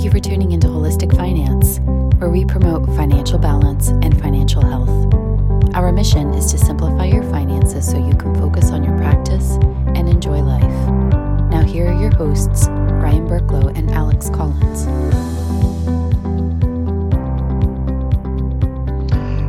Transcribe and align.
Thank 0.00 0.14
you 0.14 0.18
for 0.18 0.28
tuning 0.30 0.52
into 0.52 0.66
Holistic 0.66 1.14
Finance, 1.14 1.78
where 2.18 2.30
we 2.30 2.46
promote 2.46 2.86
financial 2.96 3.38
balance 3.38 3.88
and 3.88 4.18
financial 4.18 4.62
health. 4.62 4.88
Our 5.74 5.92
mission 5.92 6.32
is 6.32 6.50
to 6.52 6.58
simplify 6.58 7.04
your 7.04 7.22
finances 7.24 7.86
so 7.86 7.98
you 7.98 8.14
can 8.14 8.34
focus 8.36 8.70
on 8.70 8.82
your 8.82 8.96
practice 8.96 9.58
and 9.94 10.08
enjoy 10.08 10.40
life. 10.40 10.88
Now, 11.50 11.62
here 11.62 11.88
are 11.88 12.00
your 12.00 12.10
hosts, 12.14 12.68
Ryan 12.68 13.28
Burklow 13.28 13.76
and 13.76 13.90
Alex 13.90 14.30
Collins. 14.30 14.86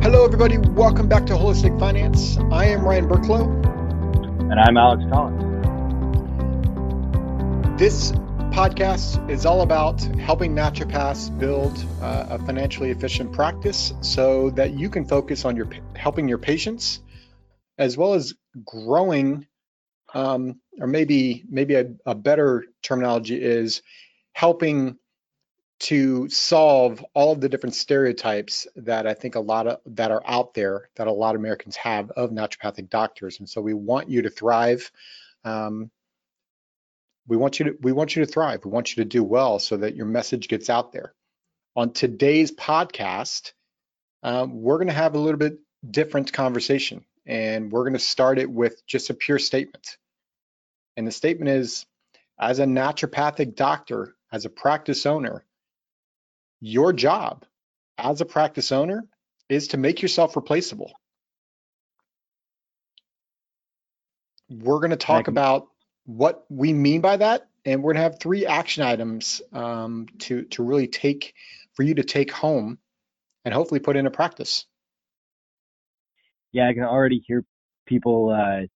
Hello, 0.04 0.26
everybody. 0.26 0.58
Welcome 0.58 1.08
back 1.08 1.24
to 1.28 1.32
Holistic 1.32 1.80
Finance. 1.80 2.36
I 2.52 2.66
am 2.66 2.84
Ryan 2.84 3.08
Burklow. 3.08 3.48
And 4.50 4.60
I'm 4.60 4.76
Alex 4.76 5.02
Collins. 5.10 5.40
This 7.78 8.12
podcast 8.52 9.30
is 9.30 9.46
all 9.46 9.62
about 9.62 9.98
helping 10.02 10.54
naturopaths 10.54 11.36
build 11.38 11.72
uh, 12.02 12.26
a 12.28 12.38
financially 12.40 12.90
efficient 12.90 13.32
practice 13.32 13.94
so 14.02 14.50
that 14.50 14.74
you 14.74 14.90
can 14.90 15.06
focus 15.06 15.46
on 15.46 15.56
your 15.56 15.66
helping 15.96 16.28
your 16.28 16.36
patients 16.36 17.00
as 17.78 17.96
well 17.96 18.12
as 18.12 18.34
growing 18.62 19.46
um, 20.12 20.60
or 20.78 20.86
maybe 20.86 21.44
maybe 21.48 21.76
a, 21.76 21.94
a 22.04 22.14
better 22.14 22.66
terminology 22.82 23.42
is 23.42 23.80
helping 24.34 24.98
to 25.78 26.28
solve 26.28 27.02
all 27.14 27.32
of 27.32 27.40
the 27.40 27.48
different 27.48 27.74
stereotypes 27.74 28.66
that 28.76 29.06
I 29.06 29.14
think 29.14 29.34
a 29.34 29.40
lot 29.40 29.66
of 29.66 29.80
that 29.86 30.10
are 30.10 30.22
out 30.26 30.52
there 30.52 30.90
that 30.96 31.06
a 31.06 31.12
lot 31.12 31.34
of 31.34 31.40
Americans 31.40 31.76
have 31.76 32.10
of 32.10 32.30
naturopathic 32.30 32.90
doctors. 32.90 33.38
And 33.38 33.48
so 33.48 33.62
we 33.62 33.72
want 33.72 34.10
you 34.10 34.20
to 34.22 34.30
thrive. 34.30 34.92
Um, 35.42 35.90
we 37.26 37.36
want 37.36 37.58
you 37.58 37.66
to 37.66 37.76
we 37.80 37.92
want 37.92 38.16
you 38.16 38.24
to 38.24 38.30
thrive. 38.30 38.64
We 38.64 38.70
want 38.70 38.96
you 38.96 39.04
to 39.04 39.08
do 39.08 39.22
well 39.22 39.58
so 39.58 39.76
that 39.76 39.94
your 39.94 40.06
message 40.06 40.48
gets 40.48 40.68
out 40.68 40.92
there. 40.92 41.14
On 41.76 41.92
today's 41.92 42.52
podcast, 42.52 43.52
um, 44.22 44.62
we're 44.62 44.76
going 44.76 44.88
to 44.88 44.92
have 44.92 45.14
a 45.14 45.18
little 45.18 45.38
bit 45.38 45.58
different 45.88 46.32
conversation, 46.32 47.04
and 47.26 47.72
we're 47.72 47.84
going 47.84 47.94
to 47.94 47.98
start 47.98 48.38
it 48.38 48.50
with 48.50 48.86
just 48.86 49.10
a 49.10 49.14
pure 49.14 49.38
statement. 49.38 49.96
And 50.96 51.06
the 51.06 51.12
statement 51.12 51.48
is, 51.48 51.86
as 52.38 52.58
a 52.58 52.64
naturopathic 52.64 53.54
doctor, 53.54 54.14
as 54.30 54.44
a 54.44 54.50
practice 54.50 55.06
owner, 55.06 55.44
your 56.60 56.92
job 56.92 57.44
as 57.98 58.20
a 58.20 58.26
practice 58.26 58.72
owner 58.72 59.04
is 59.48 59.68
to 59.68 59.76
make 59.76 60.02
yourself 60.02 60.36
replaceable. 60.36 60.92
We're 64.50 64.78
going 64.78 64.90
to 64.90 64.96
talk 64.96 65.28
about 65.28 65.68
what 66.04 66.44
we 66.48 66.72
mean 66.72 67.00
by 67.00 67.16
that, 67.16 67.48
and 67.64 67.82
we're 67.82 67.92
gonna 67.92 68.02
have 68.04 68.18
three 68.18 68.46
action 68.46 68.82
items 68.82 69.42
um, 69.52 70.06
to 70.20 70.42
to 70.44 70.62
really 70.62 70.88
take 70.88 71.34
for 71.74 71.82
you 71.82 71.94
to 71.94 72.04
take 72.04 72.30
home 72.30 72.78
and 73.44 73.54
hopefully 73.54 73.80
put 73.80 73.96
into 73.96 74.10
practice. 74.10 74.66
Yeah, 76.52 76.68
I 76.68 76.74
can 76.74 76.82
already 76.82 77.22
hear 77.26 77.44
people 77.86 78.30
uh, 78.30 78.66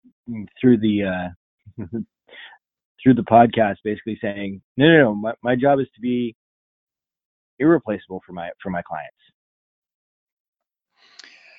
through 0.61 0.79
the 0.79 1.05
uh, 1.05 1.85
through 3.03 3.15
the 3.15 3.23
podcast 3.23 3.77
basically 3.85 4.19
saying, 4.21 4.63
"No, 4.77 4.87
no, 4.87 4.99
no, 4.99 5.15
my, 5.15 5.33
my 5.43 5.57
job 5.57 5.81
is 5.81 5.89
to 5.95 6.01
be 6.01 6.35
irreplaceable 7.59 8.23
for 8.27 8.33
my 8.33 8.51
for 8.63 8.71
my 8.71 8.83
clients." 8.83 9.17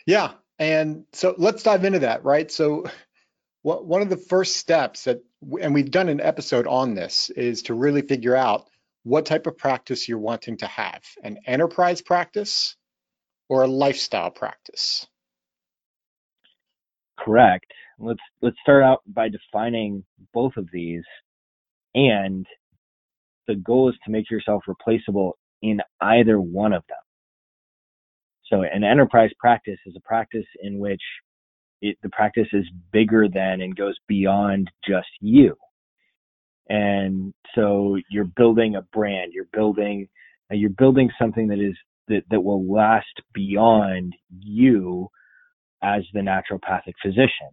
Yeah, 0.05 0.31
and 0.57 1.05
so 1.11 1.35
let's 1.37 1.63
dive 1.63 1.83
into 1.83 1.99
that, 1.99 2.23
right? 2.23 2.49
So 2.51 2.85
one 3.75 4.01
of 4.01 4.09
the 4.09 4.17
first 4.17 4.55
steps 4.55 5.03
that, 5.03 5.21
and 5.61 5.73
we've 5.73 5.91
done 5.91 6.09
an 6.09 6.21
episode 6.21 6.67
on 6.67 6.93
this, 6.93 7.29
is 7.29 7.63
to 7.63 7.73
really 7.73 8.01
figure 8.01 8.35
out 8.35 8.69
what 9.03 9.25
type 9.25 9.47
of 9.47 9.57
practice 9.57 10.07
you're 10.07 10.19
wanting 10.19 10.57
to 10.57 10.67
have 10.67 11.03
an 11.23 11.37
enterprise 11.45 12.01
practice 12.01 12.75
or 13.49 13.63
a 13.63 13.67
lifestyle 13.67 14.31
practice. 14.31 15.05
Correct. 17.19 17.65
Let's 17.99 18.21
let's 18.41 18.57
start 18.61 18.83
out 18.83 19.01
by 19.07 19.29
defining 19.29 20.03
both 20.33 20.55
of 20.55 20.67
these 20.71 21.03
and 21.95 22.45
the 23.47 23.55
goal 23.55 23.89
is 23.89 23.95
to 24.05 24.11
make 24.11 24.29
yourself 24.29 24.63
replaceable 24.67 25.37
in 25.61 25.81
either 26.01 26.39
one 26.39 26.73
of 26.73 26.83
them. 26.87 26.97
So 28.45 28.61
an 28.61 28.83
enterprise 28.83 29.31
practice 29.39 29.79
is 29.85 29.95
a 29.97 30.07
practice 30.07 30.45
in 30.61 30.79
which 30.79 31.01
it, 31.81 31.97
the 32.03 32.09
practice 32.09 32.47
is 32.53 32.65
bigger 32.91 33.27
than 33.27 33.61
and 33.61 33.75
goes 33.75 33.95
beyond 34.07 34.69
just 34.87 35.07
you. 35.19 35.55
And 36.69 37.33
so 37.55 37.97
you're 38.09 38.25
building 38.25 38.75
a 38.75 38.81
brand, 38.81 39.31
you're 39.33 39.47
building, 39.53 40.07
uh, 40.51 40.55
you're 40.55 40.69
building 40.71 41.09
something 41.19 41.47
that 41.47 41.59
is, 41.59 41.75
that, 42.07 42.23
that 42.29 42.41
will 42.41 42.71
last 42.71 43.05
beyond 43.33 44.13
you 44.39 45.07
as 45.83 46.03
the 46.13 46.19
naturopathic 46.19 46.93
physician. 47.01 47.49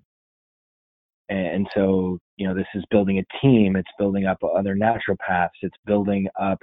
And 1.29 1.67
so, 1.75 2.19
you 2.37 2.47
know, 2.47 2.55
this 2.55 2.67
is 2.75 2.85
building 2.91 3.19
a 3.19 3.39
team, 3.41 3.77
it's 3.77 3.89
building 3.99 4.27
up 4.27 4.39
other 4.45 4.77
naturopaths, 4.77 5.49
it's 5.63 5.77
building 5.87 6.29
up 6.39 6.59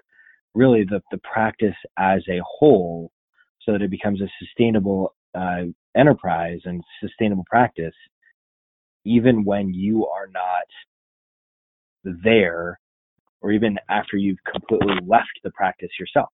really 0.53 0.83
the, 0.83 1.01
the 1.11 1.19
practice 1.19 1.75
as 1.97 2.21
a 2.29 2.39
whole 2.45 3.11
so 3.63 3.71
that 3.71 3.81
it 3.81 3.89
becomes 3.89 4.21
a 4.21 4.27
sustainable 4.39 5.15
uh, 5.35 5.63
enterprise 5.95 6.59
and 6.65 6.83
sustainable 7.01 7.45
practice, 7.49 7.95
even 9.05 9.43
when 9.43 9.73
you 9.73 10.07
are 10.07 10.27
not 10.27 10.67
there, 12.23 12.79
or 13.41 13.51
even 13.51 13.77
after 13.89 14.17
you've 14.17 14.43
completely 14.51 14.95
left 15.05 15.39
the 15.43 15.51
practice 15.51 15.89
yourself. 15.99 16.29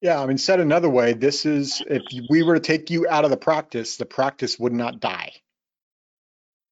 Yeah, 0.00 0.20
I 0.20 0.26
mean, 0.26 0.36
said 0.36 0.60
another 0.60 0.90
way, 0.90 1.14
this 1.14 1.46
is 1.46 1.82
if 1.86 2.02
we 2.28 2.42
were 2.42 2.54
to 2.54 2.60
take 2.60 2.90
you 2.90 3.08
out 3.08 3.24
of 3.24 3.30
the 3.30 3.38
practice, 3.38 3.96
the 3.96 4.04
practice 4.04 4.58
would 4.58 4.72
not 4.72 5.00
die. 5.00 5.32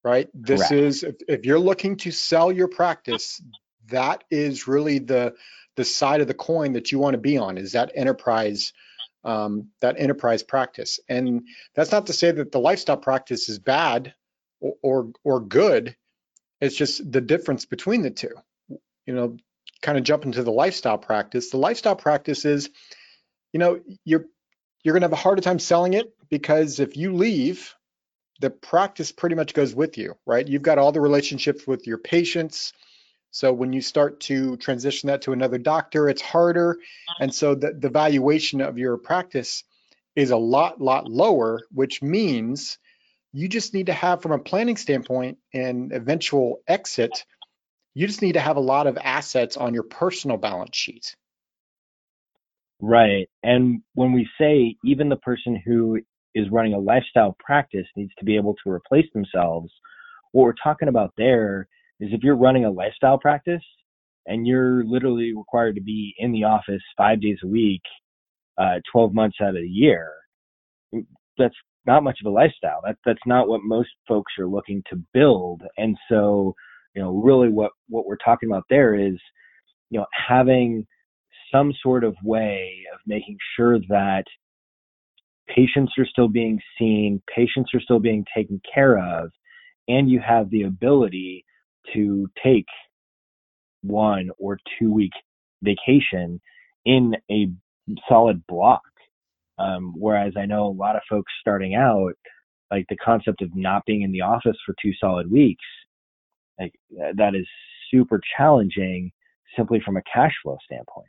Right? 0.05 0.29
This 0.35 0.69
Correct. 0.69 0.73
is 0.73 1.03
if, 1.03 1.15
if 1.29 1.47
you're 1.47 1.59
looking 1.59 1.97
to 1.99 2.11
sell 2.11 2.53
your 2.53 2.69
practice, 2.69 3.41
that 3.89 4.25
is 4.31 4.67
really 4.69 4.99
the 4.99 5.35
the 5.77 5.85
side 5.85 6.21
of 6.21 6.29
the 6.29 6.35
coin 6.35 6.75
that 6.75 6.93
you 6.93 6.99
want 6.99 7.15
to 7.15 7.19
be 7.21 7.39
on 7.39 7.57
is 7.57 7.73
that 7.73 7.93
enterprise 7.95 8.73
um, 9.25 9.69
that 9.81 9.99
enterprise 9.99 10.43
practice. 10.43 11.01
And 11.09 11.47
that's 11.75 11.93
not 11.93 12.07
to 12.07 12.13
say 12.13 12.31
that 12.31 12.53
the 12.53 12.61
lifestyle 12.61 12.97
practice 12.97 13.49
is 13.49 13.59
bad 13.59 14.15
or, 14.61 14.75
or, 14.83 15.13
or 15.25 15.41
good. 15.41 15.97
It's 16.61 16.77
just 16.77 17.11
the 17.11 17.21
difference 17.21 17.67
between 17.67 18.03
the 18.03 18.11
two. 18.11 18.35
You 19.07 19.15
know, 19.15 19.37
kind 19.83 19.99
of 19.99 20.05
jump 20.05 20.25
into 20.25 20.43
the 20.43 20.53
lifestyle 20.53 20.99
practice. 20.99 21.51
The 21.51 21.57
lifestyle 21.57 21.97
practice 21.97 22.45
is, 22.45 22.71
you 23.53 23.59
know, 23.59 23.81
you're 24.05 24.27
you're 24.85 24.95
gonna 24.95 25.05
have 25.05 25.13
a 25.13 25.17
harder 25.17 25.43
time 25.43 25.59
selling 25.59 25.95
it 25.95 26.15
because 26.31 26.81
if 26.81 26.97
you 26.97 27.13
leave, 27.13 27.75
the 28.41 28.51
practice 28.51 29.13
pretty 29.13 29.35
much 29.35 29.55
goes 29.55 29.75
with 29.75 29.99
you, 29.99 30.17
right? 30.27 30.47
You've 30.47 30.63
got 30.63 30.79
all 30.79 30.93
the 30.93 31.01
relationships 31.01 31.67
with 31.67 31.87
your 31.87 31.99
patients, 31.99 32.73
so 33.33 33.51
when 33.51 33.73
you 33.73 33.81
start 33.81 34.21
to 34.21 34.59
transition 34.59 35.07
that 35.07 35.23
to 35.23 35.33
another 35.33 35.57
doctor, 35.57 36.09
it's 36.11 36.21
harder. 36.21 36.77
And 37.19 37.35
so 37.35 37.55
the, 37.55 37.73
the 37.73 37.89
valuation 37.89 38.61
of 38.61 38.77
your 38.77 38.99
practice 38.99 39.65
is 40.15 40.31
a 40.31 40.37
lot, 40.37 40.83
lot 40.83 41.11
lower, 41.11 41.63
which 41.73 42.03
means 42.03 42.79
you 43.33 43.49
just 43.49 43.73
need 43.73 43.87
to 43.87 43.95
have, 43.95 44.21
from 44.21 44.33
a 44.33 44.39
planning 44.39 44.77
standpoint 44.77 45.39
and 45.55 45.93
eventual 45.93 46.61
exit, 46.69 47.25
you 47.95 48.07
just 48.07 48.21
need 48.21 48.33
to 48.33 48.41
have 48.41 48.59
a 48.59 48.61
lot 48.61 48.87
of 48.87 48.99
assets 48.99 49.57
on 49.57 49.73
your 49.73 49.85
personal 49.85 50.37
balance 50.37 50.77
sheet. 50.77 51.17
Right. 52.83 53.31
And 53.43 53.81
when 53.95 54.13
we 54.13 54.29
say 54.39 54.77
even 54.85 55.09
the 55.09 55.17
person 55.17 55.57
who 55.65 56.01
is 56.35 56.51
running 56.51 56.75
a 56.75 56.79
lifestyle 56.79 57.35
practice 57.39 57.87
needs 57.97 58.13
to 58.19 58.27
be 58.27 58.37
able 58.37 58.57
to 58.63 58.71
replace 58.71 59.07
themselves, 59.15 59.73
what 60.33 60.43
we're 60.43 60.55
talking 60.63 60.89
about 60.89 61.15
there 61.17 61.67
is 62.03 62.13
if 62.13 62.23
you're 62.25 62.37
running 62.37 62.65
a 62.65 62.71
lifestyle 62.71 63.17
practice 63.17 63.63
and 64.27 64.47
you're 64.47 64.85
literally 64.85 65.33
required 65.37 65.77
to 65.77 65.81
be 65.81 66.15
in 66.19 66.33
the 66.33 66.45
office 66.45 66.83
five 66.97 67.21
days 67.21 67.39
a 67.45 67.47
week, 67.47 67.83
uh, 68.59 68.81
12 68.91 69.15
months 69.15 69.37
out 69.41 69.51
of 69.51 69.63
the 69.63 69.69
year, 69.69 70.13
that's 71.39 71.55
not 71.87 72.03
much 72.03 72.19
of 72.21 72.31
a 72.31 72.35
lifestyle. 72.35 72.81
That, 72.85 72.97
that's 73.07 73.25
not 73.25 73.49
what 73.49 73.61
most 73.63 73.91
folks 74.09 74.33
are 74.39 74.47
looking 74.47 74.83
to 74.91 75.01
build. 75.15 75.63
And 75.77 75.97
so, 76.09 76.55
you 76.95 77.03
know, 77.03 77.13
really 77.13 77.49
what, 77.49 77.71
what 77.89 78.07
we're 78.07 78.17
talking 78.17 78.51
about 78.51 78.65
there 78.69 78.95
is, 78.95 79.15
you 79.91 80.01
know, 80.01 80.07
having 80.29 80.85
some 81.53 81.73
sort 81.83 82.03
of 82.03 82.17
way 82.25 82.85
of 82.93 82.99
making 83.07 83.37
sure 83.57 83.79
that 83.89 84.25
patients 85.49 85.93
are 85.99 86.07
still 86.07 86.29
being 86.29 86.59
seen, 86.79 87.23
patients 87.33 87.71
are 87.75 87.81
still 87.81 88.01
being 88.01 88.25
taken 88.35 88.61
care 88.75 88.99
of, 88.99 89.31
and 89.87 90.11
you 90.11 90.21
have 90.21 90.51
the 90.51 90.63
ability 90.63 91.45
to 91.95 92.29
take 92.43 92.67
one 93.83 94.31
or 94.39 94.59
two 94.79 94.93
week 94.93 95.13
vacation 95.63 96.41
in 96.85 97.15
a 97.31 97.49
solid 98.09 98.45
block. 98.47 98.83
Um, 99.59 99.95
whereas 99.97 100.33
I 100.37 100.47
know 100.47 100.67
a 100.67 100.69
lot 100.69 100.97
of 100.97 101.03
folks 101.09 101.33
starting 101.41 101.75
out, 101.75 102.15
like 102.71 102.87
the 102.89 102.97
concept 102.97 103.43
of 103.43 103.55
not 103.55 103.85
being 103.87 104.03
in 104.03 104.13
the 104.13 104.23
office 104.23 104.57
for 104.65 104.75
two 104.83 104.93
solid 104.99 105.31
weeks, 105.31 105.65
like 106.59 106.73
that 107.17 107.35
is 107.35 107.47
super 107.91 108.21
challenging, 108.37 109.13
simply 109.57 109.81
from 109.85 109.97
a 109.97 110.03
cash 110.03 110.33
flow 110.43 110.57
standpoint. 110.65 111.09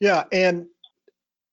Yeah, 0.00 0.24
and 0.32 0.66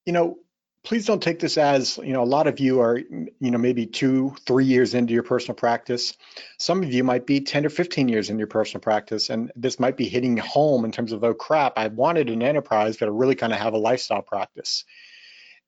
you 0.05 0.13
know, 0.13 0.37
please 0.83 1.05
don't 1.05 1.21
take 1.21 1.39
this 1.39 1.57
as 1.57 1.97
you 1.97 2.13
know 2.13 2.23
a 2.23 2.25
lot 2.25 2.47
of 2.47 2.59
you 2.59 2.79
are 2.81 2.97
you 2.97 3.51
know 3.51 3.57
maybe 3.57 3.85
two 3.85 4.35
three 4.45 4.65
years 4.65 4.93
into 4.93 5.13
your 5.13 5.23
personal 5.23 5.55
practice. 5.55 6.17
Some 6.57 6.83
of 6.83 6.91
you 6.91 7.03
might 7.03 7.25
be 7.25 7.41
10 7.41 7.65
or 7.65 7.69
15 7.69 8.09
years 8.09 8.29
into 8.29 8.39
your 8.39 8.47
personal 8.47 8.81
practice 8.81 9.29
and 9.29 9.51
this 9.55 9.79
might 9.79 9.97
be 9.97 10.07
hitting 10.07 10.37
home 10.37 10.85
in 10.85 10.91
terms 10.91 11.11
of 11.11 11.23
oh 11.23 11.33
crap 11.33 11.77
i 11.77 11.87
wanted 11.87 12.29
an 12.29 12.41
enterprise 12.41 12.97
but 12.97 13.07
i 13.07 13.11
really 13.11 13.35
kind 13.35 13.53
of 13.53 13.59
have 13.59 13.73
a 13.73 13.77
lifestyle 13.77 14.21
practice. 14.21 14.85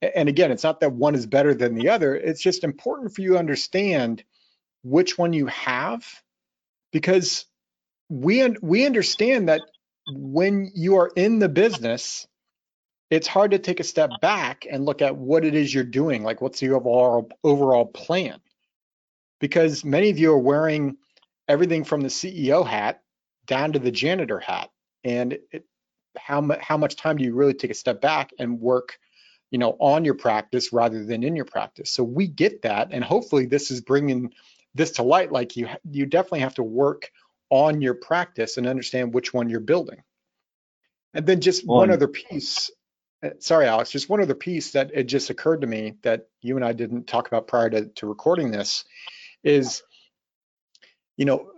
And 0.02 0.30
again 0.30 0.52
it's 0.52 0.64
not 0.64 0.80
that 0.80 0.94
one 0.94 1.16
is 1.16 1.26
better 1.26 1.54
than 1.54 1.76
the 1.76 1.90
other. 1.90 2.16
It's 2.16 2.42
just 2.42 2.64
important 2.64 3.14
for 3.14 3.22
you 3.22 3.34
to 3.34 3.40
understand 3.40 4.24
which 4.84 5.18
one 5.18 5.34
you 5.34 5.48
have 5.48 6.06
because 6.92 7.46
we 8.10 8.48
we 8.62 8.86
understand 8.86 9.50
that 9.50 9.62
when 10.08 10.72
you 10.76 10.98
are 10.98 11.12
in 11.16 11.40
the 11.40 11.50
business 11.50 12.28
it's 13.14 13.28
hard 13.28 13.52
to 13.52 13.60
take 13.60 13.80
a 13.80 13.84
step 13.84 14.10
back 14.22 14.66
and 14.68 14.86
look 14.86 15.04
at 15.04 15.16
what 15.16 15.46
it 15.46 15.54
is 15.54 15.72
you're 15.72 15.84
doing, 15.84 16.24
like 16.24 16.42
what's 16.42 16.60
the 16.60 16.72
overall 16.72 17.30
overall 17.44 17.86
plan. 17.86 18.40
Because 19.40 19.86
many 19.86 20.10
of 20.10 20.18
you 20.18 20.32
are 20.32 20.40
wearing 20.40 20.98
everything 21.48 21.84
from 21.84 22.02
the 22.02 22.08
CEO 22.08 22.66
hat 22.66 23.04
down 23.46 23.74
to 23.74 23.80
the 23.80 23.92
janitor 23.92 24.40
hat, 24.40 24.72
and 25.04 25.38
it, 25.52 25.64
how 26.18 26.58
how 26.60 26.78
much 26.78 26.96
time 26.96 27.18
do 27.18 27.24
you 27.24 27.36
really 27.36 27.54
take 27.54 27.70
a 27.70 27.76
step 27.76 28.02
back 28.02 28.32
and 28.40 28.60
work, 28.60 28.98
you 29.52 29.60
know, 29.60 29.78
on 29.80 30.06
your 30.06 30.16
practice 30.16 30.74
rather 30.74 31.06
than 31.06 31.22
in 31.22 31.36
your 31.36 31.46
practice? 31.46 31.92
So 31.92 32.04
we 32.04 32.26
get 32.26 32.64
that, 32.64 32.88
and 32.92 33.04
hopefully 33.04 33.46
this 33.46 33.70
is 33.70 33.82
bringing 33.82 34.34
this 34.74 34.94
to 34.94 35.04
light. 35.04 35.32
Like 35.32 35.56
you 35.56 35.68
you 35.88 36.08
definitely 36.08 36.40
have 36.40 36.56
to 36.56 36.64
work 36.64 37.12
on 37.52 37.80
your 37.80 37.94
practice 37.94 38.58
and 38.58 38.66
understand 38.66 39.14
which 39.14 39.36
one 39.36 39.50
you're 39.50 39.60
building. 39.60 40.02
And 41.14 41.28
then 41.28 41.42
just 41.42 41.68
one 41.68 41.92
other 41.92 42.08
piece 42.08 42.72
Uh, 43.24 43.30
sorry, 43.40 43.68
Alex, 43.68 43.92
just 43.92 44.10
one 44.10 44.22
other 44.22 44.36
piece 44.36 44.72
that 44.72 44.92
it 44.94 45.04
just 45.04 45.30
occurred 45.30 45.62
to 45.62 45.68
me 45.68 45.96
that 46.02 46.28
you 46.42 46.56
and 46.56 46.66
I 46.66 46.74
didn't 46.74 47.08
talk 47.08 47.28
about 47.28 47.48
prior 47.48 47.70
to, 47.70 47.86
to 47.86 48.08
recording 48.08 48.52
this 48.52 48.84
is, 49.44 49.82
you 51.16 51.26
know, 51.26 51.50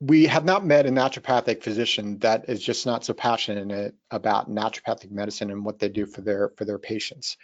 we 0.00 0.26
have 0.26 0.44
not 0.44 0.66
met 0.66 0.84
a 0.84 0.90
naturopathic 0.90 1.62
physician 1.62 2.18
that 2.18 2.50
is 2.50 2.62
just 2.62 2.84
not 2.84 3.04
so 3.04 3.14
passionate 3.14 3.94
about 4.10 4.50
naturopathic 4.50 5.10
medicine 5.10 5.50
and 5.50 5.64
what 5.64 5.78
they 5.78 5.88
do 5.88 6.04
for 6.04 6.20
their 6.20 6.50
for 6.58 6.66
their 6.66 6.78
patients. 6.78 7.38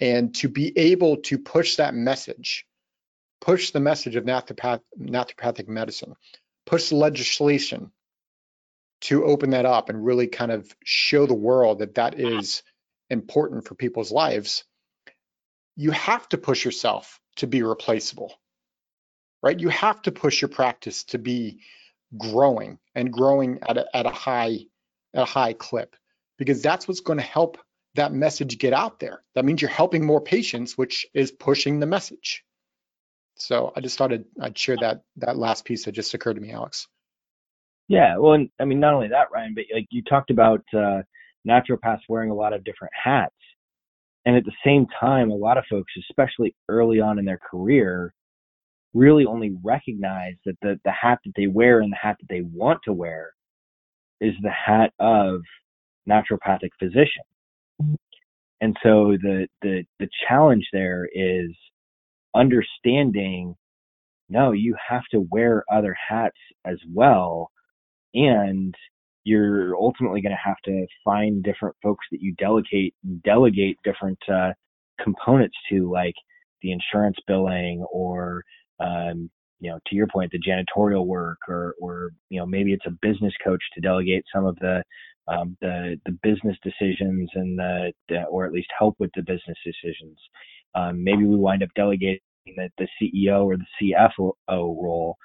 And 0.00 0.34
to 0.36 0.48
be 0.48 0.76
able 0.78 1.18
to 1.18 1.38
push 1.38 1.76
that 1.76 1.94
message, 1.94 2.66
push 3.42 3.72
the 3.72 3.80
message 3.80 4.16
of 4.16 4.24
naturopath, 4.24 4.80
naturopathic 4.98 5.68
medicine, 5.68 6.14
push 6.64 6.90
legislation 6.90 7.92
to 9.02 9.24
open 9.24 9.50
that 9.50 9.66
up 9.66 9.88
and 9.88 10.04
really 10.04 10.26
kind 10.26 10.50
of 10.50 10.74
show 10.84 11.26
the 11.26 11.34
world 11.34 11.80
that 11.80 11.96
that 11.96 12.14
uh-huh. 12.14 12.38
is 12.38 12.62
important 13.10 13.66
for 13.66 13.74
people's 13.74 14.12
lives, 14.12 14.64
you 15.76 15.90
have 15.90 16.28
to 16.30 16.38
push 16.38 16.64
yourself 16.64 17.20
to 17.36 17.46
be 17.46 17.62
replaceable, 17.62 18.32
right? 19.42 19.58
You 19.58 19.68
have 19.68 20.00
to 20.02 20.12
push 20.12 20.40
your 20.40 20.48
practice 20.48 21.04
to 21.04 21.18
be 21.18 21.60
growing 22.16 22.78
and 22.94 23.12
growing 23.12 23.58
at 23.68 23.76
a, 23.76 23.96
at 23.96 24.06
a 24.06 24.10
high 24.10 24.60
at 25.12 25.22
a 25.22 25.24
high 25.24 25.52
clip 25.52 25.96
because 26.38 26.62
that's 26.62 26.88
what's 26.88 27.00
going 27.00 27.18
to 27.18 27.24
help 27.24 27.58
that 27.94 28.12
message 28.12 28.58
get 28.58 28.72
out 28.72 28.98
there. 28.98 29.22
That 29.34 29.44
means 29.44 29.62
you're 29.62 29.70
helping 29.70 30.04
more 30.04 30.20
patients, 30.20 30.76
which 30.76 31.06
is 31.14 31.30
pushing 31.30 31.78
the 31.78 31.86
message. 31.86 32.44
So 33.36 33.72
I 33.74 33.80
just 33.80 33.98
thought 33.98 34.12
I'd, 34.12 34.24
I'd 34.40 34.58
share 34.58 34.76
that 34.80 35.02
that 35.16 35.36
last 35.36 35.64
piece 35.64 35.84
that 35.84 35.92
just 35.92 36.14
occurred 36.14 36.34
to 36.34 36.40
me, 36.40 36.52
Alex. 36.52 36.88
Yeah, 37.88 38.16
well, 38.18 38.32
and, 38.34 38.48
I 38.60 38.64
mean, 38.64 38.80
not 38.80 38.94
only 38.94 39.08
that, 39.08 39.30
Ryan, 39.32 39.54
but 39.54 39.64
like 39.74 39.86
you 39.90 40.02
talked 40.02 40.30
about 40.30 40.62
uh, 40.74 41.02
naturopaths 41.46 42.00
wearing 42.08 42.30
a 42.30 42.34
lot 42.34 42.52
of 42.54 42.64
different 42.64 42.92
hats, 43.02 43.34
and 44.24 44.36
at 44.36 44.44
the 44.44 44.52
same 44.64 44.86
time, 44.98 45.30
a 45.30 45.34
lot 45.34 45.58
of 45.58 45.64
folks, 45.70 45.92
especially 46.10 46.54
early 46.68 47.00
on 47.00 47.18
in 47.18 47.26
their 47.26 47.40
career, 47.50 48.14
really 48.94 49.26
only 49.26 49.54
recognize 49.62 50.34
that 50.46 50.56
the 50.62 50.80
the 50.84 50.92
hat 50.92 51.18
that 51.24 51.32
they 51.36 51.46
wear 51.46 51.80
and 51.80 51.92
the 51.92 51.96
hat 51.96 52.16
that 52.20 52.28
they 52.28 52.42
want 52.42 52.80
to 52.84 52.92
wear 52.92 53.32
is 54.20 54.34
the 54.42 54.50
hat 54.50 54.92
of 55.00 55.42
naturopathic 56.08 56.70
physician. 56.78 57.24
And 58.60 58.76
so 58.82 59.16
the 59.22 59.48
the 59.62 59.84
the 60.00 60.08
challenge 60.28 60.66
there 60.72 61.08
is 61.12 61.50
understanding 62.34 63.56
no, 64.30 64.52
you 64.52 64.74
have 64.88 65.04
to 65.12 65.26
wear 65.30 65.64
other 65.72 65.94
hats 66.08 66.38
as 66.64 66.78
well 66.92 67.50
and 68.14 68.74
you're 69.24 69.74
ultimately 69.76 70.20
going 70.20 70.32
to 70.32 70.48
have 70.48 70.58
to 70.64 70.86
find 71.04 71.42
different 71.42 71.74
folks 71.82 72.06
that 72.12 72.20
you 72.20 72.34
delegate 72.38 72.94
delegate 73.24 73.78
different 73.84 74.18
uh, 74.32 74.52
components 75.02 75.56
to, 75.70 75.90
like 75.90 76.14
the 76.62 76.72
insurance 76.72 77.16
billing 77.26 77.84
or 77.92 78.42
um, 78.80 79.30
you 79.60 79.70
know 79.70 79.78
to 79.86 79.96
your 79.96 80.06
point 80.06 80.30
the 80.32 80.40
janitorial 80.40 81.06
work 81.06 81.38
or 81.48 81.74
or 81.80 82.10
you 82.28 82.38
know 82.38 82.46
maybe 82.46 82.72
it's 82.72 82.86
a 82.86 82.98
business 83.02 83.32
coach 83.42 83.62
to 83.74 83.80
delegate 83.80 84.24
some 84.34 84.44
of 84.44 84.56
the 84.56 84.82
um, 85.26 85.56
the 85.60 85.98
the 86.06 86.18
business 86.22 86.56
decisions 86.62 87.30
and 87.34 87.58
the, 87.58 87.92
the, 88.08 88.24
or 88.24 88.44
at 88.44 88.52
least 88.52 88.68
help 88.78 88.94
with 88.98 89.10
the 89.14 89.22
business 89.22 89.56
decisions. 89.64 90.18
Um, 90.74 91.02
maybe 91.02 91.24
we 91.24 91.36
wind 91.36 91.62
up 91.62 91.70
delegating 91.76 92.20
the, 92.46 92.68
the 92.78 92.88
CEO 93.00 93.44
or 93.44 93.56
the 93.56 93.94
CFO 93.94 94.32
role 94.50 95.16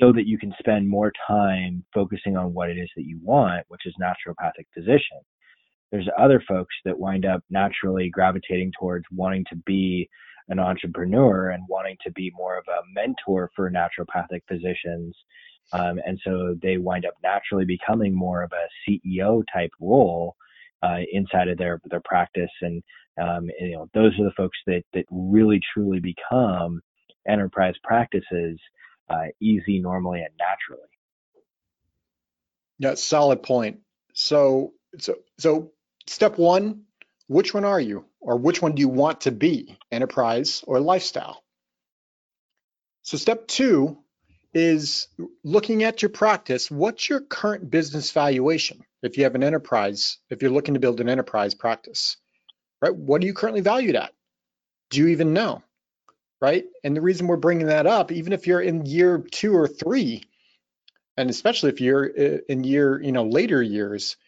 so 0.00 0.12
that 0.12 0.26
you 0.26 0.38
can 0.38 0.52
spend 0.58 0.88
more 0.88 1.12
time 1.26 1.84
focusing 1.92 2.36
on 2.36 2.52
what 2.52 2.70
it 2.70 2.78
is 2.78 2.90
that 2.96 3.04
you 3.04 3.18
want, 3.22 3.64
which 3.68 3.86
is 3.86 3.94
naturopathic 4.00 4.66
physician. 4.72 5.20
There's 5.92 6.08
other 6.18 6.42
folks 6.46 6.74
that 6.84 6.98
wind 6.98 7.24
up 7.24 7.42
naturally 7.50 8.10
gravitating 8.10 8.72
towards 8.78 9.04
wanting 9.12 9.44
to 9.50 9.56
be 9.56 10.08
an 10.48 10.58
entrepreneur 10.58 11.50
and 11.50 11.62
wanting 11.68 11.96
to 12.04 12.12
be 12.12 12.32
more 12.34 12.58
of 12.58 12.64
a 12.68 12.82
mentor 12.94 13.50
for 13.54 13.70
naturopathic 13.70 14.42
physicians. 14.48 15.14
Um, 15.72 15.98
and 16.04 16.20
so 16.24 16.56
they 16.60 16.76
wind 16.78 17.06
up 17.06 17.14
naturally 17.22 17.64
becoming 17.64 18.14
more 18.14 18.42
of 18.42 18.52
a 18.52 18.90
CEO 18.90 19.42
type 19.52 19.70
role 19.80 20.34
uh, 20.82 20.98
inside 21.12 21.48
of 21.48 21.56
their 21.56 21.80
their 21.84 22.02
practice. 22.04 22.50
And, 22.60 22.82
um, 23.20 23.48
and, 23.58 23.70
you 23.70 23.76
know, 23.76 23.88
those 23.94 24.18
are 24.18 24.24
the 24.24 24.34
folks 24.36 24.58
that 24.66 24.82
that 24.92 25.06
really 25.10 25.60
truly 25.72 26.00
become 26.00 26.82
enterprise 27.26 27.74
practices 27.82 28.58
uh, 29.08 29.26
easy, 29.40 29.80
normally, 29.80 30.20
and 30.20 30.34
naturally. 30.38 30.88
Yeah, 32.78 32.94
solid 32.94 33.42
point. 33.42 33.80
So, 34.14 34.72
so, 34.98 35.16
so 35.38 35.72
step 36.06 36.38
one, 36.38 36.82
which 37.26 37.54
one 37.54 37.64
are 37.64 37.80
you, 37.80 38.04
or 38.20 38.36
which 38.36 38.62
one 38.62 38.74
do 38.74 38.80
you 38.80 38.88
want 38.88 39.22
to 39.22 39.32
be, 39.32 39.78
enterprise 39.90 40.62
or 40.66 40.80
lifestyle? 40.80 41.42
So, 43.02 43.16
step 43.16 43.46
two 43.48 43.98
is 44.54 45.08
looking 45.42 45.82
at 45.82 46.00
your 46.00 46.10
practice. 46.10 46.70
What's 46.70 47.08
your 47.08 47.20
current 47.20 47.70
business 47.70 48.12
valuation? 48.12 48.84
If 49.02 49.18
you 49.18 49.24
have 49.24 49.34
an 49.34 49.42
enterprise, 49.42 50.18
if 50.30 50.40
you're 50.40 50.52
looking 50.52 50.74
to 50.74 50.80
build 50.80 51.00
an 51.00 51.08
enterprise 51.08 51.54
practice, 51.54 52.16
right? 52.80 52.94
What 52.94 53.22
are 53.22 53.26
you 53.26 53.34
currently 53.34 53.60
valued 53.60 53.96
at? 53.96 54.12
Do 54.90 55.00
you 55.00 55.08
even 55.08 55.32
know? 55.34 55.62
Right? 56.44 56.66
And 56.84 56.94
the 56.94 57.00
reason 57.00 57.26
we're 57.26 57.38
bringing 57.38 57.68
that 57.68 57.86
up, 57.86 58.12
even 58.12 58.34
if 58.34 58.46
you're 58.46 58.60
in 58.60 58.84
year 58.84 59.24
two 59.32 59.56
or 59.56 59.66
three, 59.66 60.22
and 61.16 61.30
especially 61.30 61.70
if 61.70 61.80
you're 61.80 62.04
uh, 62.04 62.38
in 62.50 62.64
year, 62.64 63.00
you 63.02 63.12
know, 63.12 63.24
later 63.24 63.62
years, 63.62 64.18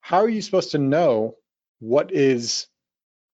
how 0.00 0.20
are 0.20 0.28
you 0.28 0.40
supposed 0.40 0.70
to 0.70 0.78
know 0.78 1.34
what 1.80 2.12
is 2.12 2.66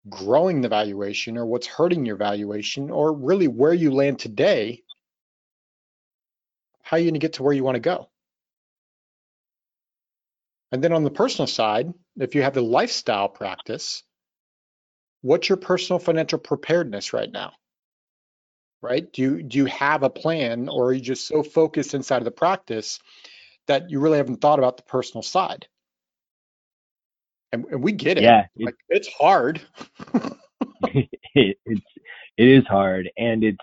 growing 0.08 0.60
the 0.60 0.68
valuation 0.68 1.36
or 1.36 1.46
what's 1.46 1.66
hurting 1.66 2.06
your 2.06 2.14
valuation 2.14 2.90
or 2.90 3.12
really 3.12 3.48
where 3.48 3.74
you 3.74 3.90
land 3.90 4.20
today? 4.20 4.84
How 6.82 6.98
are 6.98 7.00
you 7.00 7.06
going 7.06 7.14
to 7.14 7.26
get 7.26 7.32
to 7.34 7.42
where 7.42 7.52
you 7.52 7.64
want 7.64 7.74
to 7.74 7.80
go? 7.80 8.08
And 10.70 10.82
then 10.82 10.92
on 10.92 11.02
the 11.02 11.10
personal 11.10 11.48
side, 11.48 11.92
if 12.16 12.36
you 12.36 12.42
have 12.42 12.54
the 12.54 12.62
lifestyle 12.62 13.28
practice, 13.28 14.04
what's 15.22 15.48
your 15.48 15.58
personal 15.58 15.98
financial 15.98 16.38
preparedness 16.38 17.12
right 17.12 17.32
now? 17.32 17.52
Right? 18.82 19.10
Do 19.12 19.22
you 19.22 19.42
do 19.42 19.58
you 19.58 19.66
have 19.66 20.02
a 20.02 20.10
plan, 20.10 20.68
or 20.68 20.86
are 20.86 20.92
you 20.92 21.00
just 21.00 21.26
so 21.26 21.42
focused 21.42 21.94
inside 21.94 22.18
of 22.18 22.24
the 22.24 22.30
practice 22.30 22.98
that 23.66 23.90
you 23.90 24.00
really 24.00 24.18
haven't 24.18 24.40
thought 24.40 24.58
about 24.58 24.76
the 24.76 24.82
personal 24.84 25.22
side? 25.22 25.66
And, 27.52 27.64
and 27.66 27.82
we 27.82 27.92
get 27.92 28.18
it. 28.18 28.24
Yeah, 28.24 28.46
like 28.58 28.74
it's 28.88 29.08
hard. 29.08 29.60
it, 30.84 31.08
it's 31.64 31.80
it 32.36 32.48
is 32.48 32.64
hard, 32.66 33.10
and 33.16 33.44
it's 33.44 33.58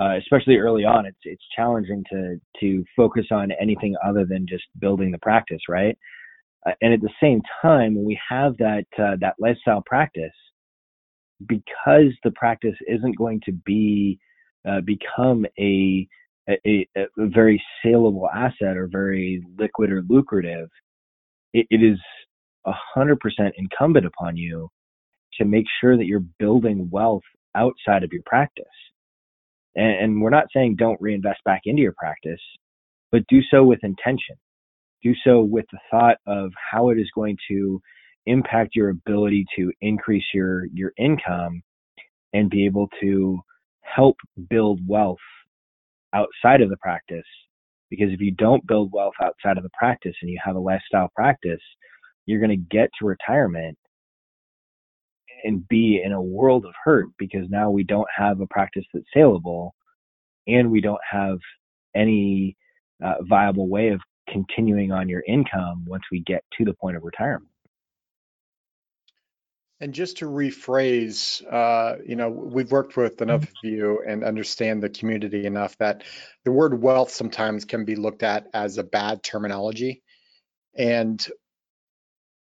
uh, 0.00 0.16
especially 0.16 0.56
early 0.56 0.84
on. 0.84 1.06
It's 1.06 1.18
it's 1.24 1.44
challenging 1.54 2.04
to 2.10 2.40
to 2.60 2.84
focus 2.96 3.26
on 3.30 3.52
anything 3.60 3.94
other 4.04 4.24
than 4.24 4.46
just 4.48 4.64
building 4.78 5.10
the 5.10 5.18
practice, 5.18 5.62
right? 5.68 5.96
Uh, 6.66 6.72
and 6.82 6.92
at 6.92 7.00
the 7.00 7.10
same 7.20 7.40
time, 7.62 7.94
when 7.94 8.04
we 8.04 8.18
have 8.28 8.56
that 8.58 8.86
uh, 8.98 9.16
that 9.20 9.34
lifestyle 9.38 9.82
practice, 9.86 10.32
because 11.46 12.12
the 12.24 12.30
practice 12.32 12.76
isn't 12.88 13.16
going 13.16 13.40
to 13.44 13.52
be 13.52 14.18
uh, 14.66 14.80
become 14.80 15.46
a 15.58 16.06
a, 16.48 16.86
a, 16.96 17.06
very 17.18 17.60
saleable 17.82 18.28
asset 18.32 18.76
or 18.76 18.86
very 18.86 19.42
liquid 19.58 19.90
or 19.90 20.02
lucrative, 20.08 20.68
it, 21.52 21.66
it 21.70 21.82
is 21.82 21.98
a 22.66 22.72
hundred 22.94 23.18
percent 23.18 23.54
incumbent 23.56 24.06
upon 24.06 24.36
you 24.36 24.68
to 25.34 25.44
make 25.44 25.66
sure 25.80 25.96
that 25.96 26.06
you're 26.06 26.24
building 26.38 26.88
wealth 26.90 27.24
outside 27.54 28.04
of 28.04 28.12
your 28.12 28.22
practice. 28.26 28.64
And, 29.74 30.04
and 30.04 30.22
we're 30.22 30.30
not 30.30 30.46
saying 30.54 30.76
don't 30.76 31.00
reinvest 31.00 31.42
back 31.44 31.62
into 31.64 31.82
your 31.82 31.94
practice, 31.98 32.40
but 33.10 33.26
do 33.28 33.40
so 33.50 33.64
with 33.64 33.80
intention. 33.82 34.36
Do 35.02 35.14
so 35.24 35.40
with 35.42 35.66
the 35.72 35.78
thought 35.90 36.18
of 36.26 36.52
how 36.70 36.90
it 36.90 36.98
is 36.98 37.10
going 37.14 37.36
to 37.50 37.80
impact 38.26 38.74
your 38.74 38.90
ability 38.90 39.44
to 39.56 39.72
increase 39.80 40.24
your 40.34 40.66
your 40.72 40.92
income 40.98 41.62
and 42.32 42.50
be 42.50 42.66
able 42.66 42.88
to 43.00 43.40
help 43.94 44.16
build 44.48 44.80
wealth 44.86 45.18
outside 46.12 46.60
of 46.60 46.70
the 46.70 46.76
practice 46.78 47.26
because 47.90 48.12
if 48.12 48.20
you 48.20 48.32
don't 48.32 48.66
build 48.66 48.90
wealth 48.92 49.14
outside 49.22 49.56
of 49.56 49.62
the 49.62 49.70
practice 49.78 50.14
and 50.22 50.30
you 50.30 50.38
have 50.42 50.56
a 50.56 50.60
lifestyle 50.60 51.10
practice 51.14 51.60
you're 52.26 52.40
going 52.40 52.50
to 52.50 52.76
get 52.76 52.90
to 52.98 53.06
retirement 53.06 53.76
and 55.44 55.66
be 55.68 56.02
in 56.04 56.12
a 56.12 56.20
world 56.20 56.64
of 56.64 56.72
hurt 56.82 57.06
because 57.18 57.48
now 57.50 57.70
we 57.70 57.84
don't 57.84 58.08
have 58.14 58.40
a 58.40 58.46
practice 58.46 58.84
that's 58.92 59.06
saleable 59.14 59.74
and 60.46 60.70
we 60.70 60.80
don't 60.80 61.00
have 61.08 61.38
any 61.94 62.56
uh, 63.04 63.14
viable 63.28 63.68
way 63.68 63.88
of 63.88 64.00
continuing 64.28 64.90
on 64.90 65.08
your 65.08 65.22
income 65.28 65.84
once 65.86 66.02
we 66.10 66.20
get 66.20 66.42
to 66.56 66.64
the 66.64 66.74
point 66.74 66.96
of 66.96 67.04
retirement 67.04 67.50
and 69.80 69.92
just 69.92 70.18
to 70.18 70.26
rephrase, 70.26 71.42
uh, 71.52 71.96
you 72.06 72.16
know, 72.16 72.30
we've 72.30 72.70
worked 72.70 72.96
with 72.96 73.20
enough 73.20 73.42
of 73.42 73.54
you 73.62 74.02
and 74.06 74.24
understand 74.24 74.82
the 74.82 74.88
community 74.88 75.44
enough 75.44 75.76
that 75.78 76.02
the 76.44 76.52
word 76.52 76.80
wealth 76.80 77.10
sometimes 77.10 77.64
can 77.66 77.84
be 77.84 77.94
looked 77.94 78.22
at 78.22 78.46
as 78.54 78.78
a 78.78 78.84
bad 78.84 79.22
terminology. 79.22 80.02
And 80.76 81.24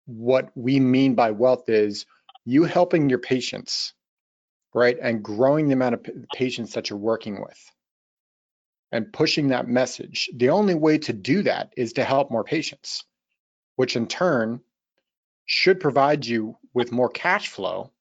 what 0.05 0.49
we 0.55 0.79
mean 0.79 1.13
by 1.13 1.31
wealth 1.31 1.69
is 1.69 2.07
you 2.45 2.63
helping 2.63 3.09
your 3.09 3.19
patients, 3.19 3.93
right? 4.73 4.97
And 4.99 5.21
growing 5.21 5.67
the 5.67 5.73
amount 5.73 5.95
of 5.95 6.05
patients 6.33 6.73
that 6.73 6.89
you're 6.89 6.97
working 6.97 7.41
with 7.41 7.71
and 8.91 9.13
pushing 9.13 9.49
that 9.49 9.67
message. 9.67 10.31
The 10.35 10.49
only 10.49 10.73
way 10.73 10.97
to 10.99 11.13
do 11.13 11.43
that 11.43 11.73
is 11.77 11.93
to 11.93 12.03
help 12.03 12.31
more 12.31 12.43
patients, 12.43 13.05
which 13.75 13.95
in 13.95 14.07
turn 14.07 14.61
should 15.49 15.79
provide 15.79 16.27
you 16.27 16.55
with 16.75 16.91
more 16.91 17.09
cash 17.09 17.47
flow, 17.47 17.91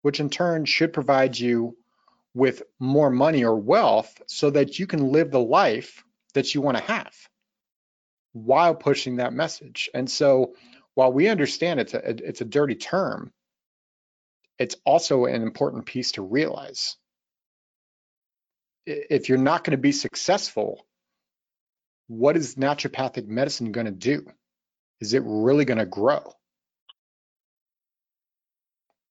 which 0.00 0.20
in 0.20 0.30
turn 0.30 0.64
should 0.64 0.90
provide 0.90 1.38
you 1.38 1.76
with 2.32 2.62
more 2.78 3.10
money 3.10 3.44
or 3.44 3.54
wealth 3.54 4.22
so 4.26 4.48
that 4.48 4.78
you 4.78 4.86
can 4.86 5.12
live 5.12 5.30
the 5.30 5.38
life 5.38 6.02
that 6.32 6.54
you 6.54 6.62
want 6.62 6.78
to 6.78 6.82
have 6.84 7.12
while 8.32 8.74
pushing 8.74 9.16
that 9.16 9.34
message. 9.34 9.90
And 9.92 10.10
so 10.10 10.54
while 10.94 11.12
we 11.12 11.28
understand 11.28 11.78
it's 11.78 11.92
a 11.92 12.08
it's 12.08 12.40
a 12.40 12.46
dirty 12.46 12.74
term, 12.74 13.34
it's 14.58 14.76
also 14.86 15.26
an 15.26 15.42
important 15.42 15.84
piece 15.84 16.12
to 16.12 16.22
realize. 16.22 16.96
If 18.86 19.28
you're 19.28 19.36
not 19.36 19.62
going 19.62 19.72
to 19.72 19.82
be 19.82 19.92
successful, 19.92 20.86
what 22.06 22.38
is 22.38 22.54
naturopathic 22.54 23.26
medicine 23.26 23.72
going 23.72 23.84
to 23.84 23.92
do? 23.92 24.24
Is 25.00 25.14
it 25.14 25.22
really 25.24 25.64
going 25.64 25.78
to 25.78 25.86
grow? 25.86 26.32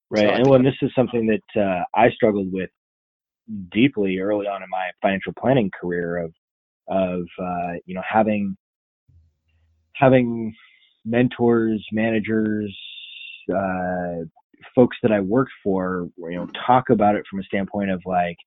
Right. 0.09 0.27
So 0.27 0.29
and 0.29 0.47
when 0.47 0.63
this 0.63 0.75
is 0.81 0.91
something 0.95 1.27
that 1.27 1.61
uh, 1.61 1.83
I 1.95 2.09
struggled 2.11 2.51
with 2.51 2.69
deeply 3.71 4.19
early 4.19 4.47
on 4.47 4.63
in 4.63 4.69
my 4.69 4.89
financial 5.01 5.33
planning 5.39 5.71
career 5.79 6.17
of 6.17 6.33
of 6.87 7.21
uh, 7.39 7.73
you 7.85 7.93
know 7.93 8.01
having 8.07 8.57
having 9.93 10.55
mentors, 11.05 11.85
managers, 11.91 12.75
uh, 13.53 14.23
folks 14.75 14.97
that 15.01 15.11
I 15.11 15.19
worked 15.19 15.51
for, 15.63 16.09
you 16.17 16.35
know, 16.35 16.47
talk 16.65 16.89
about 16.89 17.15
it 17.15 17.25
from 17.29 17.39
a 17.39 17.43
standpoint 17.43 17.91
of 17.91 18.01
like 18.05 18.37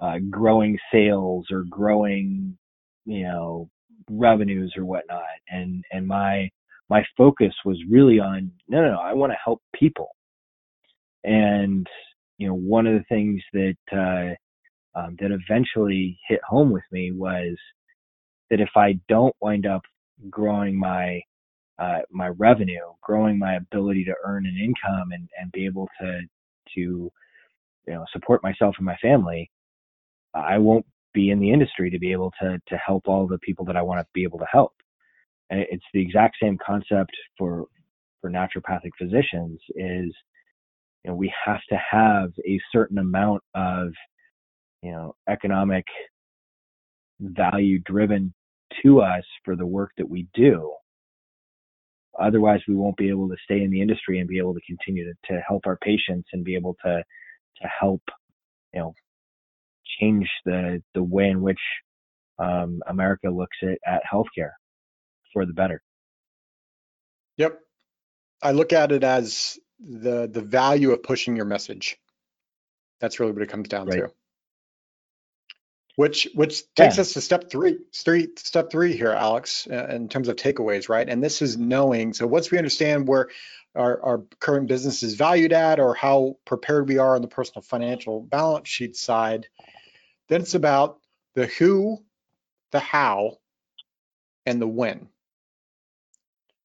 uh, 0.00 0.18
growing 0.30 0.78
sales 0.92 1.46
or 1.50 1.64
growing, 1.68 2.56
you 3.04 3.22
know, 3.24 3.68
revenues 4.10 4.74
or 4.76 4.84
whatnot. 4.84 5.22
And 5.48 5.84
and 5.92 6.06
my 6.06 6.50
my 6.92 7.02
focus 7.16 7.54
was 7.64 7.78
really 7.88 8.20
on 8.20 8.52
no, 8.68 8.82
no, 8.82 8.90
no 8.92 8.98
I 8.98 9.14
want 9.14 9.32
to 9.32 9.38
help 9.42 9.62
people. 9.74 10.08
And 11.24 11.86
you 12.36 12.46
know, 12.48 12.54
one 12.54 12.86
of 12.86 12.92
the 12.92 13.04
things 13.08 13.40
that 13.54 13.76
uh, 13.92 14.98
um, 14.98 15.16
that 15.18 15.30
eventually 15.30 16.18
hit 16.28 16.40
home 16.46 16.70
with 16.70 16.82
me 16.92 17.10
was 17.12 17.56
that 18.50 18.60
if 18.60 18.68
I 18.76 18.98
don't 19.08 19.34
wind 19.40 19.64
up 19.64 19.80
growing 20.28 20.78
my 20.78 21.22
uh, 21.78 22.00
my 22.10 22.28
revenue, 22.28 22.86
growing 23.02 23.38
my 23.38 23.54
ability 23.54 24.04
to 24.04 24.14
earn 24.26 24.44
an 24.44 24.58
income 24.62 25.12
and, 25.12 25.26
and 25.40 25.50
be 25.52 25.64
able 25.64 25.88
to 25.98 26.20
to 26.74 26.80
you 26.80 27.12
know 27.94 28.04
support 28.12 28.42
myself 28.42 28.74
and 28.76 28.84
my 28.84 28.96
family, 28.96 29.50
I 30.34 30.58
won't 30.58 30.84
be 31.14 31.30
in 31.30 31.40
the 31.40 31.52
industry 31.52 31.88
to 31.88 31.98
be 31.98 32.12
able 32.12 32.32
to 32.42 32.58
to 32.68 32.76
help 32.76 33.04
all 33.06 33.26
the 33.26 33.38
people 33.38 33.64
that 33.64 33.78
I 33.78 33.82
want 33.82 34.00
to 34.00 34.06
be 34.12 34.24
able 34.24 34.40
to 34.40 34.52
help. 34.52 34.74
And 35.52 35.66
it's 35.70 35.84
the 35.92 36.00
exact 36.00 36.36
same 36.42 36.58
concept 36.66 37.12
for 37.38 37.66
for 38.20 38.30
naturopathic 38.30 38.90
physicians 38.98 39.60
is 39.76 40.14
you 41.04 41.08
know 41.08 41.14
we 41.14 41.32
have 41.44 41.60
to 41.68 41.76
have 41.90 42.30
a 42.46 42.58
certain 42.72 42.98
amount 42.98 43.42
of 43.54 43.88
you 44.82 44.92
know 44.92 45.14
economic 45.28 45.84
value 47.20 47.78
driven 47.80 48.32
to 48.82 49.02
us 49.02 49.24
for 49.44 49.54
the 49.54 49.66
work 49.66 49.90
that 49.98 50.08
we 50.08 50.26
do. 50.32 50.72
Otherwise 52.18 52.60
we 52.66 52.74
won't 52.74 52.96
be 52.96 53.10
able 53.10 53.28
to 53.28 53.36
stay 53.44 53.62
in 53.62 53.70
the 53.70 53.82
industry 53.82 54.20
and 54.20 54.28
be 54.28 54.38
able 54.38 54.54
to 54.54 54.60
continue 54.66 55.04
to, 55.04 55.34
to 55.34 55.40
help 55.46 55.62
our 55.66 55.76
patients 55.82 56.28
and 56.32 56.44
be 56.44 56.54
able 56.54 56.76
to 56.82 57.02
to 57.60 57.68
help 57.78 58.02
you 58.72 58.80
know 58.80 58.94
change 60.00 60.30
the 60.46 60.82
the 60.94 61.02
way 61.02 61.28
in 61.28 61.42
which 61.42 61.60
um, 62.38 62.80
America 62.86 63.28
looks 63.28 63.58
at, 63.62 63.76
at 63.86 64.00
healthcare 64.10 64.52
for 65.32 65.46
the 65.46 65.52
better. 65.52 65.82
Yep. 67.36 67.58
I 68.42 68.52
look 68.52 68.72
at 68.72 68.92
it 68.92 69.04
as 69.04 69.58
the 69.80 70.28
the 70.28 70.42
value 70.42 70.92
of 70.92 71.02
pushing 71.02 71.36
your 71.36 71.44
message. 71.44 71.96
That's 73.00 73.18
really 73.18 73.32
what 73.32 73.42
it 73.42 73.48
comes 73.48 73.68
down 73.68 73.86
right. 73.86 73.96
to. 73.96 74.12
Which 75.96 76.28
which 76.34 76.62
takes 76.74 76.96
yeah. 76.96 77.02
us 77.02 77.12
to 77.14 77.20
step 77.20 77.50
three, 77.50 77.78
three, 77.94 78.28
step 78.36 78.70
three 78.70 78.96
here, 78.96 79.10
Alex, 79.10 79.68
uh, 79.70 79.86
in 79.88 80.08
terms 80.08 80.28
of 80.28 80.36
takeaways, 80.36 80.88
right? 80.88 81.08
And 81.08 81.22
this 81.22 81.42
is 81.42 81.58
knowing. 81.58 82.14
So 82.14 82.26
once 82.26 82.50
we 82.50 82.58
understand 82.58 83.06
where 83.06 83.28
our, 83.74 84.02
our 84.02 84.18
current 84.40 84.68
business 84.68 85.02
is 85.02 85.14
valued 85.14 85.52
at, 85.52 85.80
or 85.80 85.94
how 85.94 86.36
prepared 86.46 86.88
we 86.88 86.98
are 86.98 87.14
on 87.14 87.22
the 87.22 87.28
personal 87.28 87.62
financial 87.62 88.20
balance 88.22 88.68
sheet 88.68 88.96
side, 88.96 89.48
then 90.28 90.42
it's 90.42 90.54
about 90.54 90.98
the 91.34 91.46
who, 91.46 92.02
the 92.70 92.80
how, 92.80 93.38
and 94.46 94.60
the 94.60 94.68
when. 94.68 95.08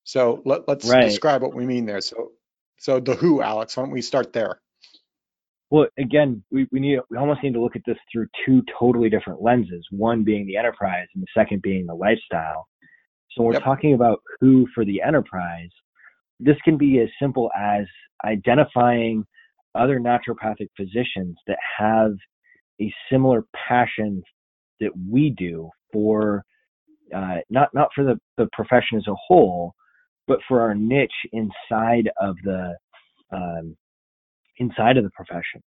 So 0.08 0.42
let, 0.46 0.62
us 0.70 0.90
right. 0.90 1.04
describe 1.04 1.42
what 1.42 1.54
we 1.54 1.66
mean 1.66 1.86
there. 1.86 2.00
So, 2.00 2.32
so 2.80 3.02
the 3.02 3.14
who, 3.14 3.42
Alex, 3.42 3.76
why 3.76 3.84
don't 3.84 3.92
we 3.92 4.02
start 4.02 4.32
there? 4.32 4.62
Well, 5.70 5.88
again, 6.00 6.42
we, 6.50 6.66
we 6.72 6.80
need 6.80 7.00
we 7.10 7.18
almost 7.18 7.44
need 7.44 7.54
to 7.56 7.62
look 7.62 7.76
at 7.76 7.82
this 7.86 7.98
through 8.10 8.28
two 8.46 8.64
totally 8.80 9.10
different 9.10 9.42
lenses. 9.42 9.86
One 9.92 10.24
being 10.24 10.48
the 10.48 10.56
enterprise, 10.56 11.08
and 11.14 11.22
the 11.22 11.28
second 11.38 11.62
being 11.62 11.86
the 11.86 11.94
lifestyle. 11.94 12.70
So 13.32 13.44
we're 13.44 13.54
yep. 13.54 13.64
talking 13.64 13.96
about 13.96 14.22
who 14.40 14.66
for 14.74 14.86
the 14.86 15.02
enterprise. 15.02 15.72
This 16.40 16.56
can 16.64 16.78
be 16.78 17.02
as 17.02 17.10
simple 17.22 17.52
as 17.54 17.86
identifying 18.24 19.26
other 19.76 20.00
naturopathic 20.00 20.70
physicians 20.78 21.36
that 21.48 21.58
have 21.78 22.14
a 22.80 22.94
similar 23.12 23.44
passion 23.68 24.24
that 24.80 24.92
we 25.12 25.32
do 25.38 25.70
for 25.92 26.46
uh, 27.14 27.40
not 27.50 27.68
not 27.74 27.90
for 27.94 28.06
the, 28.06 28.18
the 28.38 28.48
profession 28.54 28.98
as 28.98 29.08
a 29.10 29.16
whole, 29.28 29.74
but 30.28 30.40
for 30.48 30.62
our 30.62 30.76
niche 30.76 31.12
inside 31.34 32.10
of 32.22 32.36
the 32.44 32.76
um, 33.32 33.76
inside 34.58 34.98
of 34.98 35.04
the 35.04 35.12
profession. 35.12 35.62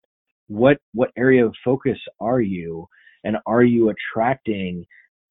What 0.48 0.78
what 0.94 1.12
area 1.18 1.46
of 1.46 1.54
focus 1.64 1.98
are 2.20 2.42
you, 2.42 2.88
and 3.24 3.38
are 3.46 3.64
you 3.64 3.92
attracting 3.92 4.86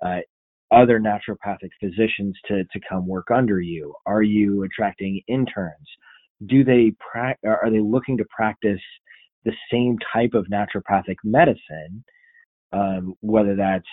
uh, 0.04 0.20
other 0.70 1.00
naturopathic 1.00 1.70
physicians 1.80 2.37
to 2.47 2.64
to 2.64 2.80
come 2.88 3.06
work 3.06 3.28
under 3.35 3.61
you? 3.61 3.94
Are 4.06 4.23
you 4.23 4.64
attracting 4.64 5.20
interns? 5.28 5.88
Do 6.47 6.62
they 6.64 6.92
pra- 7.00 7.37
are 7.44 7.70
they 7.70 7.80
looking 7.80 8.16
to 8.18 8.25
practice 8.35 8.80
the 9.44 9.52
same 9.73 9.99
type 10.12 10.35
of 10.35 10.47
naturopathic 10.47 11.16
medicine, 11.25 12.04
um, 12.73 13.14
whether 13.20 13.56
that's 13.56 13.87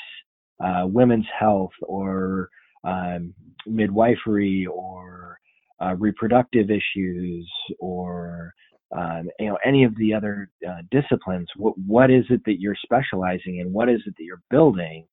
uh, 0.63 0.86
women's 0.86 1.27
health 1.39 1.72
or 1.82 2.50
um, 2.86 3.34
midwifery 3.65 4.65
or 4.68 5.38
uh, 5.82 5.96
reproductive 5.98 6.70
issues 6.70 7.50
or 7.80 8.54
um, 8.96 9.30
you 9.39 9.48
know 9.48 9.58
any 9.65 9.84
of 9.84 9.96
the 9.98 10.13
other 10.13 10.50
uh, 10.68 10.82
disciplines 10.92 11.48
what 11.58 11.74
what 11.86 12.12
is 12.12 12.24
it 12.30 12.42
that 12.46 12.60
you're 12.60 12.77
specializing 12.84 13.60
in? 13.60 13.74
What 13.74 13.89
is 13.89 14.01
it 14.06 14.13
that 14.18 14.24
you're 14.24 14.44
building? 14.50 15.06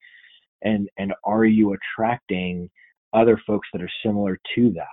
And 0.63 0.89
and 0.99 1.13
are 1.25 1.45
you 1.45 1.75
attracting 1.75 2.71
other 3.13 3.41
folks 3.47 3.69
that 3.73 3.83
are 3.83 3.91
similar 4.05 4.39
to 4.55 4.71
that? 4.73 4.87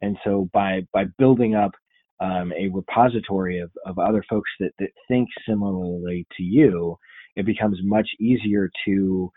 And 0.00 0.16
so 0.24 0.48
by 0.52 0.82
by 0.92 1.04
building 1.18 1.54
up 1.54 1.72
um, 2.20 2.52
a 2.56 2.68
repository 2.68 3.58
of, 3.58 3.70
of 3.84 3.98
other 3.98 4.24
folks 4.30 4.50
that, 4.60 4.70
that 4.78 4.90
think 5.08 5.28
similarly 5.46 6.24
to 6.36 6.42
you 6.42 6.96
it 7.36 7.46
becomes 7.46 7.78
much 7.82 8.08
easier 8.20 8.70
to 8.84 9.30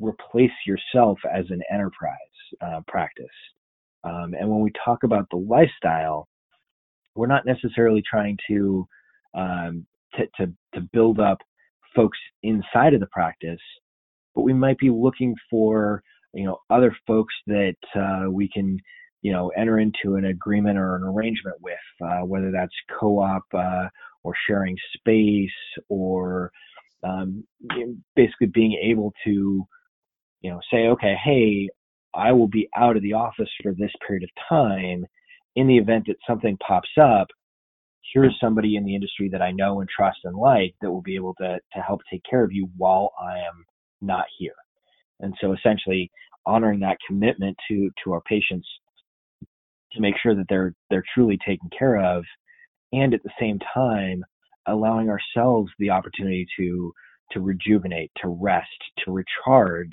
replace 0.00 0.52
yourself 0.66 1.18
as 1.32 1.46
an 1.50 1.62
enterprise 1.72 2.16
uh, 2.60 2.80
practice. 2.88 3.26
Um, 4.04 4.34
and 4.38 4.48
when 4.48 4.60
we 4.60 4.72
talk 4.84 5.02
about 5.04 5.26
the 5.30 5.38
lifestyle 5.38 6.28
we're 7.16 7.26
not 7.26 7.46
necessarily 7.46 8.02
trying 8.08 8.36
to 8.48 8.86
um, 9.34 9.86
to, 10.14 10.26
to, 10.38 10.52
to 10.74 10.80
build 10.92 11.20
up 11.20 11.38
folks 11.94 12.18
inside 12.42 12.94
of 12.94 13.00
the 13.00 13.06
practice, 13.06 13.60
but 14.34 14.42
we 14.42 14.52
might 14.52 14.78
be 14.78 14.90
looking 14.90 15.34
for 15.50 16.02
you 16.34 16.44
know 16.44 16.58
other 16.70 16.96
folks 17.06 17.34
that 17.46 17.76
uh, 17.94 18.30
we 18.30 18.48
can 18.48 18.78
you 19.22 19.32
know 19.32 19.48
enter 19.56 19.78
into 19.78 20.16
an 20.16 20.26
agreement 20.26 20.78
or 20.78 20.96
an 20.96 21.02
arrangement 21.02 21.56
with, 21.60 21.74
uh, 22.04 22.20
whether 22.20 22.50
that's 22.50 22.74
co-op 23.00 23.42
uh, 23.54 23.88
or 24.22 24.34
sharing 24.46 24.76
space 24.96 25.50
or 25.88 26.52
um, 27.02 27.44
basically 28.14 28.48
being 28.48 28.78
able 28.82 29.12
to 29.24 29.66
you 30.42 30.50
know 30.50 30.60
say 30.70 30.86
okay 30.88 31.16
hey 31.24 31.68
I 32.14 32.32
will 32.32 32.48
be 32.48 32.68
out 32.76 32.96
of 32.96 33.02
the 33.02 33.12
office 33.12 33.50
for 33.62 33.72
this 33.74 33.92
period 34.06 34.24
of 34.24 34.30
time 34.48 35.04
in 35.56 35.66
the 35.66 35.76
event 35.78 36.04
that 36.06 36.16
something 36.26 36.56
pops 36.66 36.90
up, 37.00 37.28
here's 38.12 38.36
somebody 38.40 38.76
in 38.76 38.84
the 38.84 38.94
industry 38.94 39.28
that 39.30 39.42
I 39.42 39.50
know 39.50 39.80
and 39.80 39.88
trust 39.88 40.18
and 40.24 40.36
like 40.36 40.74
that 40.80 40.90
will 40.90 41.02
be 41.02 41.16
able 41.16 41.34
to 41.34 41.58
to 41.74 41.80
help 41.80 42.00
take 42.10 42.22
care 42.28 42.44
of 42.44 42.52
you 42.52 42.68
while 42.76 43.12
I 43.20 43.38
am 43.38 43.64
not 44.00 44.26
here. 44.38 44.54
And 45.20 45.34
so 45.40 45.52
essentially 45.52 46.10
honoring 46.44 46.80
that 46.80 46.98
commitment 47.06 47.56
to 47.68 47.90
to 48.04 48.12
our 48.12 48.20
patients 48.22 48.68
to 49.92 50.00
make 50.00 50.14
sure 50.22 50.34
that 50.34 50.46
they're 50.48 50.74
they're 50.90 51.04
truly 51.14 51.38
taken 51.44 51.68
care 51.76 51.96
of 51.96 52.24
and 52.92 53.14
at 53.14 53.22
the 53.22 53.30
same 53.40 53.58
time 53.74 54.24
allowing 54.66 55.08
ourselves 55.08 55.70
the 55.78 55.90
opportunity 55.90 56.46
to 56.58 56.92
to 57.32 57.40
rejuvenate, 57.40 58.12
to 58.22 58.28
rest, 58.28 58.68
to 59.04 59.10
recharge 59.10 59.90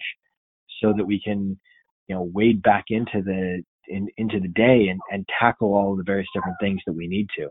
so 0.83 0.93
that 0.93 1.05
we 1.05 1.21
can 1.21 1.59
you 2.07 2.15
know 2.15 2.21
wade 2.21 2.61
back 2.61 2.85
into 2.89 3.21
the 3.21 3.63
in, 3.87 4.07
into 4.17 4.39
the 4.39 4.47
day 4.47 4.87
and, 4.87 4.99
and 5.11 5.27
tackle 5.39 5.73
all 5.73 5.95
the 5.95 6.03
various 6.03 6.27
different 6.33 6.57
things 6.61 6.81
that 6.85 6.93
we 6.93 7.07
need 7.07 7.27
to. 7.37 7.49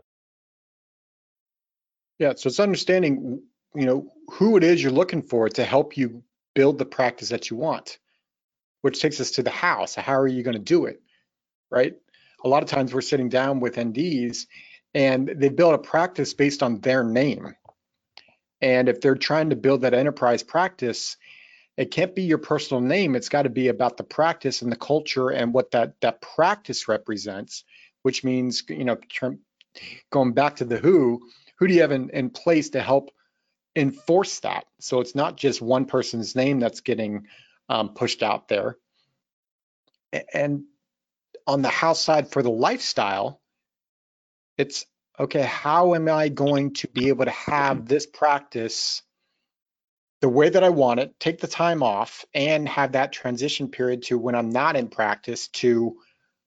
Yeah, 2.19 2.33
so 2.35 2.47
it's 2.47 2.59
understanding, 2.59 3.41
you 3.75 3.85
know, 3.85 4.09
who 4.31 4.57
it 4.57 4.63
is 4.63 4.81
you're 4.81 4.91
looking 4.91 5.21
for 5.21 5.49
to 5.49 5.63
help 5.63 5.97
you 5.97 6.23
build 6.55 6.77
the 6.77 6.85
practice 6.85 7.29
that 7.29 7.49
you 7.49 7.57
want, 7.57 7.97
which 8.81 9.01
takes 9.01 9.19
us 9.19 9.31
to 9.31 9.43
the 9.43 9.49
how. 9.49 9.85
So 9.85 10.01
how 10.01 10.13
are 10.13 10.27
you 10.27 10.43
going 10.43 10.57
to 10.57 10.63
do 10.63 10.85
it, 10.85 11.01
right? 11.71 11.93
A 12.43 12.47
lot 12.47 12.63
of 12.63 12.69
times 12.69 12.93
we're 12.93 13.01
sitting 13.01 13.29
down 13.29 13.59
with 13.59 13.75
NDs 13.75 14.45
and 14.93 15.27
they 15.27 15.49
build 15.49 15.73
a 15.73 15.79
practice 15.79 16.33
based 16.33 16.61
on 16.61 16.79
their 16.81 17.03
name. 17.03 17.55
And 18.61 18.87
if 18.87 19.01
they're 19.01 19.15
trying 19.15 19.49
to 19.49 19.55
build 19.55 19.81
that 19.81 19.93
enterprise 19.93 20.43
practice, 20.43 21.17
it 21.77 21.91
can't 21.91 22.15
be 22.15 22.23
your 22.23 22.37
personal 22.37 22.81
name. 22.81 23.15
It's 23.15 23.29
got 23.29 23.43
to 23.43 23.49
be 23.49 23.67
about 23.67 23.97
the 23.97 24.03
practice 24.03 24.61
and 24.61 24.71
the 24.71 24.77
culture 24.77 25.29
and 25.29 25.53
what 25.53 25.71
that 25.71 25.99
that 26.01 26.21
practice 26.21 26.87
represents, 26.87 27.63
which 28.03 28.23
means 28.23 28.63
you 28.69 28.85
know 28.85 28.97
going 30.11 30.33
back 30.33 30.57
to 30.57 30.65
the 30.65 30.77
who, 30.77 31.21
who 31.57 31.67
do 31.67 31.73
you 31.73 31.81
have 31.81 31.91
in, 31.91 32.09
in 32.11 32.29
place 32.29 32.71
to 32.71 32.81
help 32.81 33.09
enforce 33.75 34.39
that? 34.41 34.65
So 34.79 34.99
it's 34.99 35.15
not 35.15 35.37
just 35.37 35.61
one 35.61 35.85
person's 35.85 36.35
name 36.35 36.59
that's 36.59 36.81
getting 36.81 37.27
um, 37.69 37.89
pushed 37.89 38.23
out 38.23 38.47
there. 38.47 38.77
And 40.33 40.65
on 41.47 41.61
the 41.61 41.69
house 41.69 42.01
side 42.01 42.29
for 42.29 42.43
the 42.43 42.51
lifestyle, 42.51 43.41
it's 44.57 44.85
okay. 45.19 45.41
How 45.41 45.95
am 45.95 46.07
I 46.07 46.29
going 46.29 46.73
to 46.75 46.87
be 46.87 47.07
able 47.07 47.25
to 47.25 47.31
have 47.31 47.87
this 47.87 48.05
practice? 48.05 49.01
The 50.23 50.29
way 50.29 50.47
that 50.47 50.63
I 50.63 50.69
want 50.69 51.01
it, 51.01 51.19
take 51.19 51.41
the 51.41 51.49
time 51.49 51.83
off, 51.83 52.23
and 52.33 52.65
have 52.69 52.93
that 52.93 53.11
transition 53.11 53.67
period 53.67 54.03
to 54.03 54.17
when 54.17 54.35
I'm 54.35 54.51
not 54.51 54.77
in 54.77 54.87
practice 54.87 55.49
to 55.49 55.97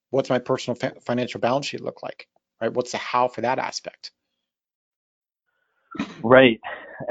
what's 0.08 0.30
my 0.30 0.38
personal 0.38 0.76
fa- 0.76 0.94
financial 1.04 1.40
balance 1.40 1.66
sheet 1.66 1.82
look 1.82 2.02
like, 2.02 2.26
right? 2.58 2.72
What's 2.72 2.92
the 2.92 2.96
how 2.96 3.28
for 3.28 3.42
that 3.42 3.58
aspect? 3.58 4.12
Right, 6.24 6.58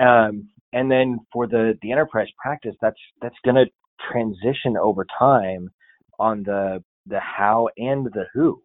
um, 0.01 0.49
and 0.73 0.89
then 0.89 1.19
for 1.31 1.45
the 1.45 1.77
the 1.83 1.91
enterprise 1.91 2.29
practice, 2.41 2.73
that's 2.81 2.97
that's 3.21 3.37
going 3.45 3.63
to 3.63 3.65
transition 4.11 4.75
over 4.75 5.05
time 5.19 5.69
on 6.17 6.41
the 6.41 6.83
the 7.05 7.19
how 7.19 7.69
and 7.77 8.07
the 8.07 8.25
who. 8.33 8.59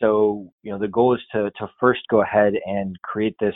So 0.00 0.50
you 0.62 0.72
know 0.72 0.78
the 0.78 0.88
goal 0.88 1.14
is 1.14 1.20
to 1.32 1.50
to 1.58 1.68
first 1.78 2.00
go 2.08 2.22
ahead 2.22 2.54
and 2.64 2.96
create 3.02 3.36
this 3.38 3.54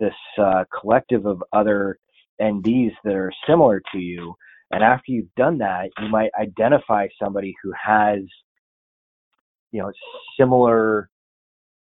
this 0.00 0.14
uh, 0.38 0.64
collective 0.80 1.26
of 1.26 1.42
other 1.52 1.98
NDs 2.40 2.92
that 3.04 3.14
are 3.14 3.32
similar 3.48 3.82
to 3.92 3.98
you. 3.98 4.34
And 4.70 4.82
after 4.82 5.12
you've 5.12 5.34
done 5.36 5.58
that, 5.58 5.90
you 6.00 6.08
might 6.08 6.30
identify 6.40 7.06
somebody 7.22 7.54
who 7.62 7.72
has, 7.72 8.20
you 9.72 9.80
know, 9.80 9.92
similar 10.38 11.08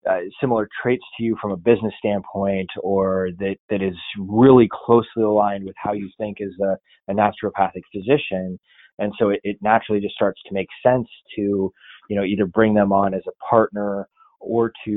uh, 0.09 0.19
similar 0.39 0.69
traits 0.83 1.03
to 1.17 1.23
you 1.23 1.35
from 1.41 1.51
a 1.51 1.57
business 1.57 1.93
standpoint, 1.97 2.69
or 2.83 3.29
that 3.39 3.55
that 3.69 3.81
is 3.81 3.95
really 4.19 4.69
closely 4.71 5.23
aligned 5.23 5.65
with 5.65 5.75
how 5.77 5.93
you 5.93 6.09
think 6.19 6.37
as 6.41 6.51
a, 6.61 6.77
a 7.11 7.15
naturopathic 7.15 7.81
physician. 7.91 8.59
And 8.99 9.11
so 9.17 9.29
it, 9.29 9.39
it 9.43 9.57
naturally 9.61 9.99
just 9.99 10.15
starts 10.15 10.39
to 10.45 10.53
make 10.53 10.67
sense 10.85 11.07
to, 11.35 11.71
you 12.09 12.15
know, 12.15 12.23
either 12.23 12.45
bring 12.45 12.73
them 12.73 12.91
on 12.91 13.13
as 13.13 13.23
a 13.27 13.45
partner 13.49 14.07
or 14.39 14.71
to, 14.85 14.91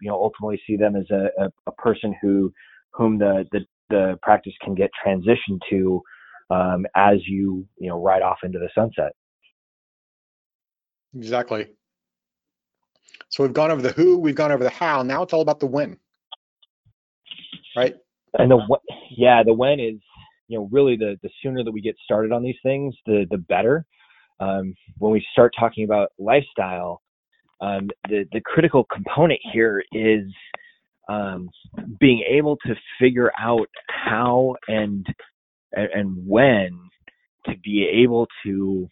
you 0.00 0.08
know, 0.08 0.14
ultimately 0.14 0.60
see 0.66 0.76
them 0.76 0.96
as 0.96 1.10
a, 1.10 1.28
a, 1.44 1.48
a 1.66 1.72
person 1.72 2.14
who 2.22 2.52
whom 2.92 3.18
the, 3.18 3.44
the 3.52 3.60
the 3.94 4.18
practice 4.22 4.54
can 4.62 4.74
get 4.74 4.90
transitioned 5.04 5.60
to 5.70 6.02
um, 6.50 6.86
as 6.96 7.18
you 7.26 7.66
you 7.78 7.88
know 7.88 8.02
ride 8.02 8.22
off 8.22 8.38
into 8.42 8.58
the 8.58 8.68
sunset. 8.74 9.12
Exactly. 11.16 11.68
So 13.28 13.42
we've 13.42 13.52
gone 13.52 13.70
over 13.70 13.82
the 13.82 13.92
who, 13.92 14.18
we've 14.18 14.34
gone 14.34 14.52
over 14.52 14.64
the 14.64 14.70
how. 14.70 15.02
Now 15.02 15.22
it's 15.22 15.32
all 15.32 15.40
about 15.40 15.60
the 15.60 15.66
when, 15.66 15.96
right? 17.76 17.94
And 18.38 18.50
the 18.50 18.60
yeah, 19.16 19.42
the 19.44 19.52
when 19.52 19.78
is 19.78 20.00
you 20.48 20.58
know 20.58 20.68
really 20.70 20.96
the 20.96 21.16
the 21.22 21.30
sooner 21.42 21.62
that 21.64 21.72
we 21.72 21.80
get 21.80 21.96
started 22.04 22.32
on 22.32 22.42
these 22.42 22.58
things, 22.62 22.94
the 23.06 23.26
the 23.30 23.38
better. 23.38 23.84
Um, 24.40 24.74
when 24.98 25.12
we 25.12 25.24
start 25.32 25.52
talking 25.58 25.84
about 25.84 26.10
lifestyle, 26.18 27.00
um, 27.60 27.88
the 28.08 28.24
the 28.32 28.40
critical 28.40 28.84
component 28.92 29.40
here 29.52 29.82
is 29.92 30.24
um, 31.08 31.48
being 32.00 32.24
able 32.28 32.56
to 32.66 32.74
figure 33.00 33.30
out 33.38 33.68
how 33.88 34.54
and 34.68 35.06
and 35.72 36.16
when 36.26 36.78
to 37.46 37.52
be 37.62 37.86
able 38.04 38.28
to 38.44 38.88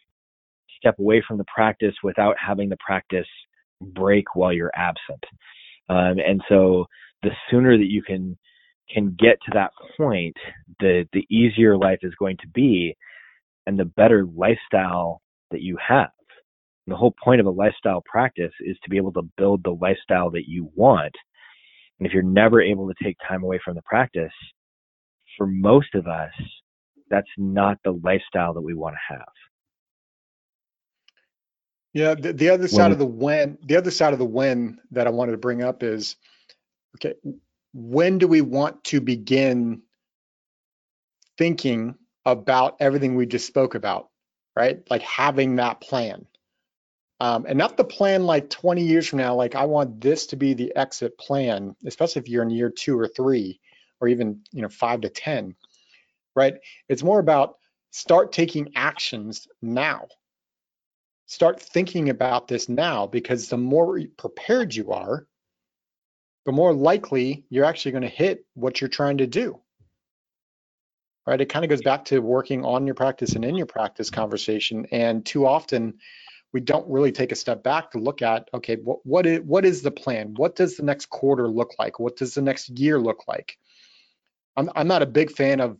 step 0.78 0.98
away 0.98 1.22
from 1.26 1.38
the 1.38 1.44
practice 1.54 1.94
without 2.02 2.36
having 2.44 2.68
the 2.68 2.76
practice 2.84 3.26
break 3.80 4.24
while 4.34 4.52
you're 4.52 4.72
absent. 4.74 5.24
Um, 5.88 6.18
and 6.18 6.42
so 6.48 6.86
the 7.22 7.30
sooner 7.50 7.76
that 7.76 7.90
you 7.90 8.02
can 8.02 8.36
can 8.92 9.16
get 9.18 9.38
to 9.44 9.52
that 9.54 9.70
point, 9.96 10.36
the 10.80 11.06
the 11.12 11.26
easier 11.30 11.76
life 11.76 12.00
is 12.02 12.14
going 12.18 12.36
to 12.38 12.48
be, 12.48 12.96
and 13.66 13.78
the 13.78 13.84
better 13.84 14.26
lifestyle 14.36 15.22
that 15.50 15.62
you 15.62 15.78
have. 15.86 16.10
And 16.86 16.92
the 16.92 16.96
whole 16.96 17.14
point 17.22 17.40
of 17.40 17.46
a 17.46 17.50
lifestyle 17.50 18.02
practice 18.04 18.52
is 18.60 18.76
to 18.82 18.90
be 18.90 18.96
able 18.96 19.12
to 19.12 19.28
build 19.36 19.62
the 19.62 19.70
lifestyle 19.80 20.30
that 20.30 20.48
you 20.48 20.70
want 20.74 21.14
and 21.98 22.06
if 22.06 22.12
you're 22.12 22.22
never 22.22 22.60
able 22.60 22.88
to 22.88 22.94
take 23.02 23.16
time 23.26 23.42
away 23.42 23.60
from 23.64 23.74
the 23.74 23.82
practice, 23.82 24.32
for 25.36 25.46
most 25.46 25.94
of 25.94 26.06
us, 26.06 26.32
that's 27.10 27.28
not 27.36 27.78
the 27.84 27.92
lifestyle 28.02 28.54
that 28.54 28.60
we 28.60 28.74
want 28.74 28.94
to 28.94 29.14
have. 29.14 29.28
Yeah, 31.94 32.14
the, 32.14 32.32
the 32.32 32.48
other 32.48 32.68
side 32.68 32.84
when, 32.84 32.92
of 32.92 32.98
the 32.98 33.06
when, 33.06 33.58
the 33.64 33.76
other 33.76 33.90
side 33.90 34.12
of 34.14 34.18
the 34.18 34.24
when 34.24 34.80
that 34.92 35.06
I 35.06 35.10
wanted 35.10 35.32
to 35.32 35.38
bring 35.38 35.62
up 35.62 35.82
is, 35.82 36.16
okay, 36.96 37.14
when 37.74 38.18
do 38.18 38.26
we 38.26 38.40
want 38.40 38.82
to 38.84 39.00
begin 39.00 39.82
thinking 41.36 41.94
about 42.24 42.76
everything 42.80 43.14
we 43.14 43.26
just 43.26 43.46
spoke 43.46 43.74
about, 43.74 44.08
right? 44.56 44.82
Like 44.90 45.02
having 45.02 45.56
that 45.56 45.80
plan. 45.80 46.26
Um, 47.22 47.46
and 47.48 47.56
not 47.56 47.76
the 47.76 47.84
plan 47.84 48.24
like 48.24 48.50
20 48.50 48.82
years 48.82 49.06
from 49.06 49.20
now, 49.20 49.36
like 49.36 49.54
I 49.54 49.64
want 49.64 50.00
this 50.00 50.26
to 50.26 50.36
be 50.36 50.54
the 50.54 50.74
exit 50.74 51.16
plan, 51.18 51.76
especially 51.86 52.20
if 52.20 52.28
you're 52.28 52.42
in 52.42 52.50
year 52.50 52.68
two 52.68 52.98
or 52.98 53.06
three, 53.06 53.60
or 54.00 54.08
even 54.08 54.40
you 54.50 54.60
know 54.60 54.68
five 54.68 55.02
to 55.02 55.08
10, 55.08 55.54
right? 56.34 56.54
It's 56.88 57.04
more 57.04 57.20
about 57.20 57.58
start 57.92 58.32
taking 58.32 58.72
actions 58.74 59.46
now. 59.62 60.08
Start 61.26 61.62
thinking 61.62 62.10
about 62.10 62.48
this 62.48 62.68
now 62.68 63.06
because 63.06 63.48
the 63.48 63.56
more 63.56 64.00
prepared 64.16 64.74
you 64.74 64.90
are, 64.90 65.24
the 66.44 66.50
more 66.50 66.74
likely 66.74 67.44
you're 67.50 67.66
actually 67.66 67.92
going 67.92 68.02
to 68.02 68.08
hit 68.08 68.44
what 68.54 68.80
you're 68.80 68.90
trying 68.90 69.18
to 69.18 69.28
do. 69.28 69.60
Right? 71.24 71.40
It 71.40 71.50
kind 71.50 71.64
of 71.64 71.68
goes 71.68 71.82
back 71.82 72.06
to 72.06 72.18
working 72.18 72.64
on 72.64 72.84
your 72.84 72.96
practice 72.96 73.36
and 73.36 73.44
in 73.44 73.54
your 73.54 73.66
practice 73.66 74.10
conversation. 74.10 74.86
And 74.90 75.24
too 75.24 75.46
often, 75.46 76.00
we 76.52 76.60
don't 76.60 76.88
really 76.88 77.12
take 77.12 77.32
a 77.32 77.36
step 77.36 77.62
back 77.62 77.92
to 77.92 77.98
look 77.98 78.22
at 78.22 78.48
okay, 78.52 78.76
what 78.76 79.04
what 79.04 79.26
is 79.26 79.40
what 79.40 79.64
is 79.64 79.82
the 79.82 79.90
plan? 79.90 80.34
What 80.34 80.56
does 80.56 80.76
the 80.76 80.82
next 80.82 81.06
quarter 81.08 81.48
look 81.48 81.74
like? 81.78 81.98
What 81.98 82.16
does 82.16 82.34
the 82.34 82.42
next 82.42 82.68
year 82.70 82.98
look 82.98 83.24
like? 83.26 83.56
I'm 84.56 84.70
I'm 84.74 84.88
not 84.88 85.02
a 85.02 85.06
big 85.06 85.30
fan 85.30 85.60
of 85.60 85.78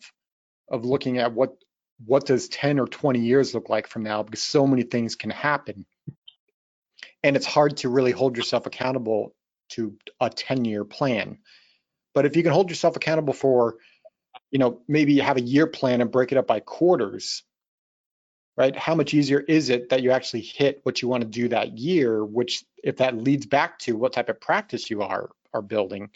of 0.69 0.85
looking 0.85 1.19
at 1.19 1.33
what 1.33 1.57
what 2.05 2.27
does 2.27 2.49
10 2.49 2.81
or 2.81 2.87
20 2.87 3.21
years 3.21 3.55
look 3.55 3.69
like 3.69 3.87
from 3.87 4.03
now 4.03 4.23
because 4.23 4.43
so 4.43 4.67
many 4.67 4.83
things 4.83 5.15
can 5.15 5.31
happen 5.31 5.87
and 7.23 7.37
it's 7.37 7.47
hard 7.47 7.77
to 7.77 7.89
really 7.89 8.11
hold 8.11 8.37
yourself 8.37 8.67
accountable 8.67 9.35
to 9.69 9.95
a 10.21 10.29
10 10.29 10.65
year 10.65 10.85
plan 10.85 11.39
but 12.15 12.27
if 12.27 12.37
you 12.37 12.43
can 12.43 12.53
hold 12.53 12.71
yourself 12.71 12.97
accountable 12.97 13.35
for 13.35 13.77
you 14.51 14.59
know 14.59 14.81
maybe 14.89 15.13
you 15.13 15.23
have 15.23 15.37
a 15.37 15.43
year 15.43 15.67
plan 15.67 16.01
and 16.01 16.11
break 16.11 16.33
it 16.33 16.39
up 16.39 16.47
by 16.47 16.61
quarters 16.61 17.45
right? 18.57 18.77
How 18.77 18.95
much 18.95 19.15
easier 19.15 19.41
is 19.41 19.71
it 19.71 19.89
that 19.91 20.03
you 20.03 20.11
actually 20.11 20.43
hit 20.43 20.81
what 20.83 21.03
you 21.03 21.09
want 21.09 21.23
to 21.23 21.29
do 21.29 21.49
that 21.49 21.79
year 21.79 22.25
which 22.25 22.65
if 22.83 22.99
that 22.99 23.17
leads 23.17 23.47
back 23.47 23.79
to 23.81 23.97
what 23.97 24.13
type 24.13 24.29
of 24.29 24.41
practice 24.41 24.91
you 24.91 25.03
are 25.03 25.31
are 25.55 25.63
building 25.63 26.11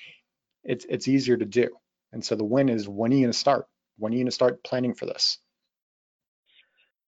it's 0.66 0.85
it's 0.88 1.09
easier 1.09 1.37
to 1.37 1.44
do. 1.44 1.68
And 2.12 2.25
so 2.25 2.35
the 2.35 2.44
win 2.44 2.68
is 2.68 2.88
when 2.88 3.12
are 3.12 3.14
you 3.14 3.22
going 3.22 3.33
to 3.33 3.38
start? 3.38 3.66
When 3.99 4.12
are 4.12 4.16
you 4.16 4.20
going 4.20 4.29
to 4.29 4.33
start 4.33 4.62
planning 4.64 4.94
for 4.94 5.07
this? 5.07 5.38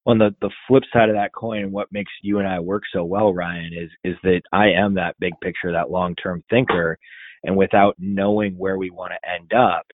On 0.06 0.18
the 0.18 0.34
the 0.40 0.50
flip 0.66 0.84
side 0.92 1.10
of 1.10 1.16
that 1.16 1.34
coin, 1.34 1.70
what 1.70 1.92
makes 1.92 2.12
you 2.22 2.38
and 2.38 2.48
I 2.48 2.60
work 2.60 2.84
so 2.92 3.04
well, 3.04 3.34
Ryan, 3.34 3.72
is 3.74 3.90
is 4.04 4.16
that 4.22 4.42
I 4.52 4.68
am 4.68 4.94
that 4.94 5.16
big 5.18 5.34
picture, 5.42 5.72
that 5.72 5.90
long 5.90 6.14
term 6.14 6.42
thinker, 6.48 6.98
and 7.42 7.56
without 7.56 7.96
knowing 7.98 8.56
where 8.56 8.78
we 8.78 8.90
want 8.90 9.12
to 9.12 9.30
end 9.30 9.52
up, 9.52 9.86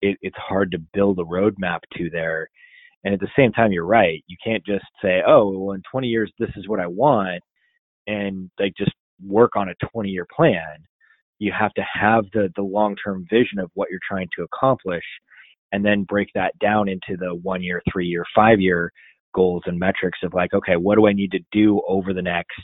it, 0.00 0.16
it's 0.22 0.38
hard 0.38 0.70
to 0.72 0.78
build 0.78 1.18
a 1.18 1.24
roadmap 1.24 1.80
to 1.96 2.08
there. 2.08 2.48
And 3.06 3.14
at 3.14 3.20
the 3.20 3.30
same 3.38 3.52
time, 3.52 3.72
you're 3.72 3.86
right. 3.86 4.24
You 4.26 4.36
can't 4.44 4.66
just 4.66 4.84
say, 5.00 5.22
"Oh, 5.24 5.48
well, 5.56 5.74
in 5.76 5.82
20 5.90 6.08
years, 6.08 6.32
this 6.40 6.50
is 6.56 6.66
what 6.68 6.80
I 6.80 6.88
want," 6.88 7.40
and 8.08 8.50
like 8.58 8.74
just 8.76 8.92
work 9.24 9.54
on 9.54 9.68
a 9.68 9.74
20 9.92 10.10
year 10.10 10.26
plan. 10.36 10.78
You 11.38 11.52
have 11.52 11.72
to 11.74 11.82
have 11.84 12.24
the 12.32 12.52
the 12.56 12.62
long 12.62 12.96
term 12.96 13.24
vision 13.30 13.60
of 13.60 13.70
what 13.74 13.90
you're 13.90 14.00
trying 14.08 14.28
to 14.36 14.42
accomplish, 14.42 15.04
and 15.72 15.84
then 15.84 16.02
break 16.02 16.30
that 16.34 16.58
down 16.58 16.88
into 16.88 17.16
the 17.16 17.36
one 17.36 17.62
year, 17.62 17.80
three 17.92 18.08
year, 18.08 18.24
five 18.34 18.60
year 18.60 18.90
goals 19.34 19.62
and 19.66 19.78
metrics 19.78 20.18
of 20.24 20.34
like, 20.34 20.52
okay, 20.52 20.74
what 20.76 20.96
do 20.96 21.06
I 21.06 21.12
need 21.12 21.30
to 21.32 21.40
do 21.52 21.82
over 21.86 22.12
the 22.12 22.22
next, 22.22 22.58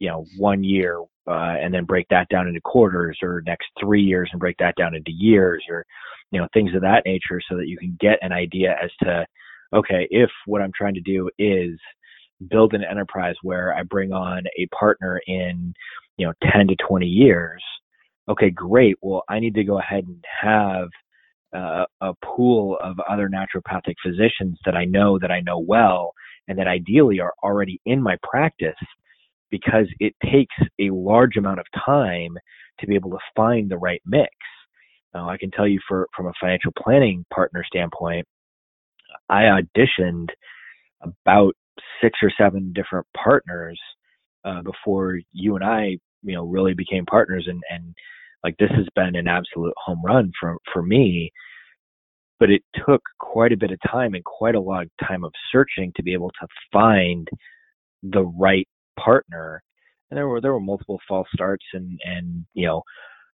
you 0.00 0.08
know, 0.08 0.24
one 0.38 0.64
year, 0.64 1.00
uh, 1.28 1.56
and 1.62 1.72
then 1.72 1.84
break 1.84 2.08
that 2.10 2.28
down 2.28 2.48
into 2.48 2.60
quarters 2.62 3.18
or 3.22 3.42
next 3.46 3.68
three 3.78 4.02
years 4.02 4.30
and 4.32 4.40
break 4.40 4.56
that 4.58 4.74
down 4.76 4.96
into 4.96 5.12
years 5.12 5.64
or, 5.70 5.84
you 6.32 6.40
know, 6.40 6.48
things 6.54 6.74
of 6.74 6.82
that 6.82 7.04
nature 7.06 7.40
so 7.48 7.56
that 7.56 7.68
you 7.68 7.78
can 7.78 7.96
get 8.00 8.18
an 8.22 8.32
idea 8.32 8.76
as 8.82 8.90
to, 9.04 9.24
okay, 9.72 10.06
if 10.10 10.30
what 10.46 10.62
I'm 10.62 10.72
trying 10.76 10.94
to 10.94 11.00
do 11.00 11.30
is 11.38 11.78
build 12.48 12.74
an 12.74 12.84
enterprise 12.84 13.34
where 13.42 13.74
I 13.74 13.82
bring 13.82 14.12
on 14.12 14.44
a 14.58 14.66
partner 14.66 15.20
in, 15.26 15.74
you 16.16 16.26
know, 16.26 16.32
10 16.52 16.68
to 16.68 16.76
20 16.76 17.06
years, 17.06 17.62
okay, 18.28 18.50
great. 18.50 18.96
Well, 19.02 19.24
I 19.28 19.40
need 19.40 19.54
to 19.54 19.64
go 19.64 19.78
ahead 19.78 20.04
and 20.04 20.24
have 20.40 20.88
uh, 21.54 21.84
a 22.00 22.14
pool 22.24 22.78
of 22.82 22.98
other 23.08 23.28
naturopathic 23.28 23.94
physicians 24.04 24.58
that 24.64 24.76
I 24.76 24.84
know 24.84 25.18
that 25.18 25.30
I 25.30 25.40
know 25.40 25.58
well 25.58 26.12
and 26.48 26.58
that 26.58 26.68
ideally 26.68 27.20
are 27.20 27.34
already 27.42 27.80
in 27.86 28.00
my 28.00 28.16
practice 28.22 28.74
because 29.50 29.86
it 29.98 30.14
takes 30.30 30.54
a 30.80 30.90
large 30.90 31.36
amount 31.36 31.58
of 31.58 31.66
time 31.84 32.36
to 32.78 32.86
be 32.86 32.94
able 32.94 33.10
to 33.10 33.18
find 33.36 33.68
the 33.68 33.78
right 33.78 34.00
mix. 34.06 34.30
Now, 35.12 35.28
I 35.28 35.36
can 35.36 35.50
tell 35.50 35.66
you 35.66 35.80
for 35.88 36.08
from 36.16 36.26
a 36.26 36.32
financial 36.40 36.72
planning 36.78 37.24
partner 37.32 37.64
standpoint, 37.66 38.26
I 39.28 39.42
auditioned 39.44 40.28
about 41.02 41.54
six 42.02 42.18
or 42.22 42.30
seven 42.36 42.72
different 42.72 43.06
partners 43.16 43.78
uh, 44.44 44.62
before 44.62 45.18
you 45.32 45.56
and 45.56 45.64
I, 45.64 45.98
you 46.22 46.34
know, 46.34 46.44
really 46.44 46.74
became 46.74 47.06
partners 47.06 47.46
and 47.48 47.62
and 47.70 47.94
like 48.44 48.56
this 48.58 48.70
has 48.74 48.86
been 48.94 49.16
an 49.16 49.28
absolute 49.28 49.74
home 49.76 50.02
run 50.04 50.32
for 50.40 50.56
for 50.72 50.82
me. 50.82 51.30
But 52.38 52.50
it 52.50 52.62
took 52.86 53.02
quite 53.18 53.52
a 53.52 53.56
bit 53.56 53.70
of 53.70 53.78
time 53.90 54.14
and 54.14 54.24
quite 54.24 54.54
a 54.54 54.60
lot 54.60 54.84
of 54.84 54.90
time 55.06 55.24
of 55.24 55.32
searching 55.52 55.92
to 55.96 56.02
be 56.02 56.14
able 56.14 56.30
to 56.40 56.46
find 56.72 57.28
the 58.02 58.24
right 58.24 58.66
partner. 58.98 59.62
And 60.10 60.16
there 60.16 60.26
were 60.28 60.40
there 60.40 60.52
were 60.52 60.60
multiple 60.60 61.00
false 61.08 61.28
starts 61.34 61.64
and 61.74 61.98
and 62.04 62.44
you 62.54 62.66
know 62.66 62.82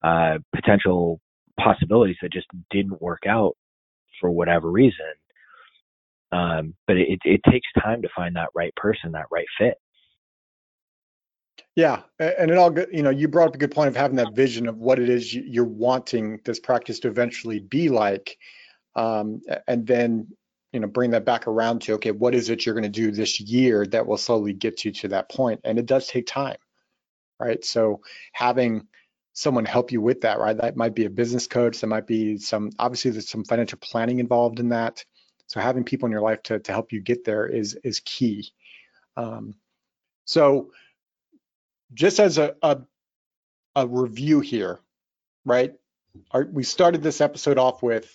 uh 0.04 0.38
potential 0.56 1.20
possibilities 1.60 2.18
that 2.22 2.32
just 2.32 2.48
didn't 2.72 3.02
work 3.02 3.22
out 3.28 3.56
for 4.20 4.32
whatever 4.32 4.72
reason 4.72 5.14
um 6.32 6.74
but 6.88 6.98
it 6.98 7.20
it 7.26 7.42
takes 7.50 7.68
time 7.82 8.02
to 8.02 8.10
find 8.16 8.36
that 8.36 8.50
right 8.56 8.76
person 8.76 9.12
that 9.12 9.26
right 9.32 9.48
fit 9.60 9.76
yeah, 11.76 12.02
and 12.20 12.52
it 12.52 12.58
all 12.58 12.78
you 12.92 13.02
know, 13.02 13.10
you 13.10 13.28
brought 13.30 13.50
up 13.50 13.56
a 13.56 13.58
good 13.58 13.72
point 13.72 13.88
of 13.88 13.96
having 13.96 14.18
that 14.18 14.36
vision 14.36 14.68
of 14.68 14.78
what 14.78 15.00
it 15.00 15.10
is 15.10 15.34
you're 15.34 15.64
wanting 15.64 16.40
this 16.44 16.60
practice 16.60 17.00
to 17.02 17.08
eventually 17.08 17.60
be 17.60 17.88
like, 17.90 18.38
um, 18.96 19.42
and 19.68 19.88
then 19.88 20.28
you 20.74 20.82
know 20.82 20.88
bring 20.88 21.12
that 21.12 21.26
back 21.26 21.48
around 21.48 21.82
to 21.84 21.94
okay, 21.94 22.12
what 22.12 22.36
is 22.36 22.50
it 22.50 22.66
you're 22.66 22.76
going 22.76 22.84
to 22.84 22.90
do 22.90 23.12
this 23.12 23.40
year 23.40 23.86
that 23.88 24.06
will 24.06 24.18
slowly 24.18 24.54
get 24.54 24.84
you 24.84 24.92
to 24.92 25.08
that 25.10 25.30
point? 25.30 25.62
and 25.64 25.80
it 25.80 25.86
does 25.86 26.08
take 26.08 26.28
time, 26.28 26.58
right? 27.40 27.64
So 27.64 28.02
having 28.34 28.88
someone 29.34 29.66
help 29.66 29.92
you 29.94 30.02
with 30.02 30.22
that, 30.22 30.40
right? 30.40 30.58
That 30.58 30.76
might 30.78 30.96
be 30.96 31.06
a 31.06 31.10
business 31.10 31.48
coach, 31.48 31.80
that 31.82 31.88
might 31.88 32.08
be 32.08 32.38
some 32.38 32.72
obviously 32.80 33.12
there's 33.12 33.30
some 33.30 33.46
financial 33.46 33.80
planning 33.82 34.20
involved 34.20 34.60
in 34.60 34.70
that. 34.70 35.06
So 35.52 35.60
having 35.60 35.84
people 35.84 36.06
in 36.06 36.14
your 36.14 36.22
life 36.22 36.44
to 36.44 36.60
to 36.60 36.72
help 36.72 36.94
you 36.94 37.02
get 37.02 37.26
there 37.26 37.46
is 37.46 37.78
is 37.84 38.00
key. 38.00 38.54
Um, 39.18 39.56
so 40.24 40.72
just 41.94 42.22
as 42.22 42.38
a, 42.38 42.56
a, 42.62 42.80
a 43.76 43.86
review 43.86 44.40
here, 44.40 44.80
right? 45.44 45.74
Our, 46.32 46.48
we 46.50 46.64
started 46.64 47.04
this 47.04 47.20
episode 47.20 47.58
off 47.58 47.84
with 47.84 48.10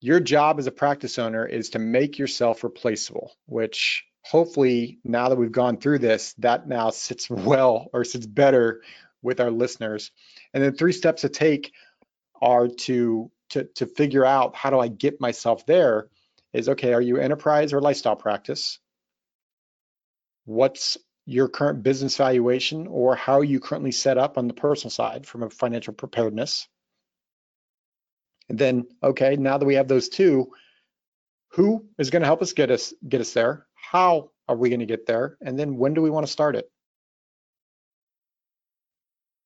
your 0.00 0.20
job 0.20 0.60
as 0.60 0.68
a 0.68 0.70
practice 0.70 1.18
owner 1.18 1.44
is 1.44 1.70
to 1.70 1.80
make 1.80 2.20
yourself 2.20 2.62
replaceable, 2.62 3.32
which 3.46 4.04
hopefully 4.22 5.00
now 5.02 5.28
that 5.30 5.38
we've 5.38 5.50
gone 5.50 5.76
through 5.76 5.98
this, 5.98 6.34
that 6.34 6.68
now 6.68 6.90
sits 6.90 7.28
well 7.30 7.90
or 7.92 8.04
sits 8.04 8.26
better 8.26 8.80
with 9.22 9.40
our 9.40 9.50
listeners. 9.50 10.12
And 10.54 10.62
then 10.62 10.76
three 10.76 10.92
steps 10.92 11.22
to 11.22 11.28
take 11.28 11.72
are 12.40 12.68
to 12.68 13.28
to 13.50 13.64
to 13.76 13.86
figure 13.86 14.24
out 14.24 14.56
how 14.56 14.70
do 14.70 14.78
I 14.78 14.88
get 14.88 15.20
myself 15.20 15.66
there 15.66 16.08
is 16.52 16.68
okay, 16.68 16.94
are 16.94 17.02
you 17.02 17.18
enterprise 17.18 17.72
or 17.72 17.80
lifestyle 17.80 18.16
practice? 18.16 18.78
What's 20.44 20.96
your 21.26 21.48
current 21.48 21.82
business 21.82 22.16
valuation 22.16 22.86
or 22.86 23.16
how 23.16 23.40
you 23.40 23.58
currently 23.58 23.90
set 23.90 24.16
up 24.16 24.38
on 24.38 24.46
the 24.46 24.54
personal 24.54 24.90
side 24.90 25.26
from 25.26 25.42
a 25.42 25.50
financial 25.50 25.92
preparedness. 25.92 26.68
And 28.48 28.56
then, 28.56 28.86
okay, 29.02 29.34
now 29.34 29.58
that 29.58 29.66
we 29.66 29.74
have 29.74 29.88
those 29.88 30.08
two, 30.08 30.52
who 31.50 31.84
is 31.98 32.10
going 32.10 32.22
to 32.22 32.26
help 32.26 32.42
us 32.42 32.52
get 32.52 32.70
us 32.70 32.94
get 33.06 33.20
us 33.20 33.32
there? 33.32 33.66
How 33.74 34.30
are 34.48 34.56
we 34.56 34.68
going 34.68 34.80
to 34.80 34.86
get 34.86 35.06
there? 35.06 35.36
And 35.40 35.58
then 35.58 35.76
when 35.76 35.94
do 35.94 36.02
we 36.02 36.10
want 36.10 36.26
to 36.26 36.32
start 36.32 36.54
it? 36.54 36.70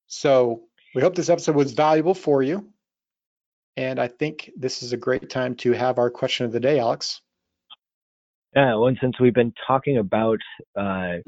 So 0.06 0.64
we 0.94 1.00
hope 1.00 1.14
this 1.14 1.30
episode 1.30 1.56
was 1.56 1.72
valuable 1.72 2.14
for 2.14 2.42
you. 2.42 2.70
And 3.76 3.98
I 3.98 4.08
think 4.08 4.50
this 4.56 4.82
is 4.82 4.92
a 4.92 4.96
great 4.96 5.30
time 5.30 5.54
to 5.56 5.72
have 5.72 5.98
our 5.98 6.10
question 6.10 6.46
of 6.46 6.52
the 6.52 6.60
day, 6.60 6.78
Alex. 6.78 7.20
Yeah, 8.54 8.74
well, 8.74 8.88
and 8.88 8.98
since 9.00 9.18
we've 9.20 9.34
been 9.34 9.54
talking 9.66 9.98
about 9.98 10.38
uh, 10.76 11.18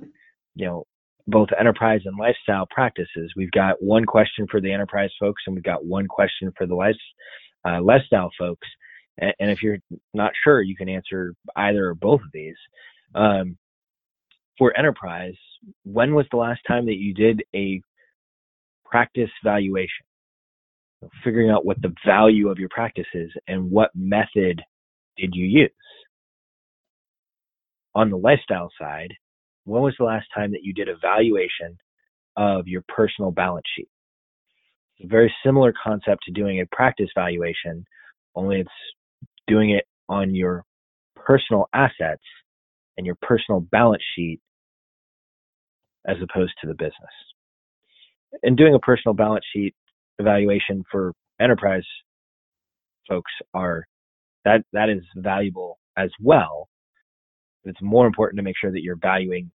you 0.54 0.66
know, 0.66 0.84
both 1.26 1.48
enterprise 1.58 2.00
and 2.04 2.18
lifestyle 2.18 2.66
practices. 2.70 3.32
We've 3.36 3.50
got 3.52 3.82
one 3.82 4.04
question 4.04 4.46
for 4.50 4.60
the 4.60 4.72
enterprise 4.72 5.10
folks, 5.20 5.42
and 5.46 5.54
we've 5.54 5.64
got 5.64 5.84
one 5.84 6.08
question 6.08 6.52
for 6.56 6.66
the 6.66 6.74
life, 6.74 6.96
uh, 7.66 7.80
lifestyle 7.80 8.30
folks. 8.38 8.66
And, 9.18 9.32
and, 9.38 9.50
if 9.50 9.62
you're 9.62 9.78
not 10.14 10.32
sure, 10.42 10.62
you 10.62 10.74
can 10.74 10.88
answer 10.88 11.34
either 11.56 11.88
or 11.88 11.94
both 11.94 12.20
of 12.20 12.32
these. 12.32 12.56
Um, 13.14 13.56
for 14.58 14.76
enterprise, 14.76 15.36
when 15.84 16.14
was 16.14 16.26
the 16.30 16.38
last 16.38 16.60
time 16.66 16.86
that 16.86 16.96
you 16.96 17.14
did 17.14 17.42
a 17.54 17.80
practice 18.84 19.30
valuation? 19.44 20.04
Figuring 21.24 21.50
out 21.50 21.66
what 21.66 21.82
the 21.82 21.94
value 22.06 22.50
of 22.50 22.58
your 22.58 22.68
practice 22.70 23.06
is 23.14 23.30
and 23.48 23.70
what 23.70 23.90
method 23.94 24.62
did 25.16 25.34
you 25.34 25.46
use. 25.46 25.70
On 27.94 28.10
the 28.10 28.18
lifestyle 28.18 28.70
side, 28.80 29.14
when 29.64 29.82
was 29.82 29.94
the 29.98 30.04
last 30.06 30.26
time 30.34 30.52
that 30.52 30.64
you 30.64 30.74
did 30.74 30.88
a 30.88 30.96
valuation 31.02 31.78
of 32.36 32.68
your 32.68 32.84
personal 32.88 33.30
balance 33.32 33.66
sheet? 33.76 33.88
It's 34.98 35.06
a 35.06 35.08
very 35.08 35.34
similar 35.44 35.74
concept 35.82 36.24
to 36.26 36.32
doing 36.32 36.60
a 36.60 36.66
practice 36.76 37.10
valuation, 37.16 37.84
only 38.34 38.60
it's 38.60 38.70
doing 39.48 39.70
it 39.70 39.84
on 40.08 40.34
your 40.34 40.64
personal 41.16 41.68
assets 41.74 42.22
and 42.96 43.06
your 43.06 43.16
personal 43.22 43.60
balance 43.60 44.02
sheet 44.16 44.40
as 46.06 46.16
opposed 46.22 46.52
to 46.62 46.68
the 46.68 46.74
business. 46.74 47.14
and 48.42 48.56
doing 48.56 48.74
a 48.74 48.78
personal 48.80 49.14
balance 49.14 49.44
sheet 49.54 49.74
evaluation 50.18 50.84
for 50.90 51.12
enterprise 51.40 51.84
folks 53.08 53.32
are 53.54 53.86
that 54.44 54.64
that 54.72 54.88
is 54.88 55.02
valuable 55.16 55.78
as 55.96 56.10
well. 56.20 56.68
It's 57.64 57.80
more 57.80 58.06
important 58.06 58.38
to 58.38 58.42
make 58.42 58.56
sure 58.60 58.72
that 58.72 58.82
you're 58.82 58.96
valuing 58.96 59.50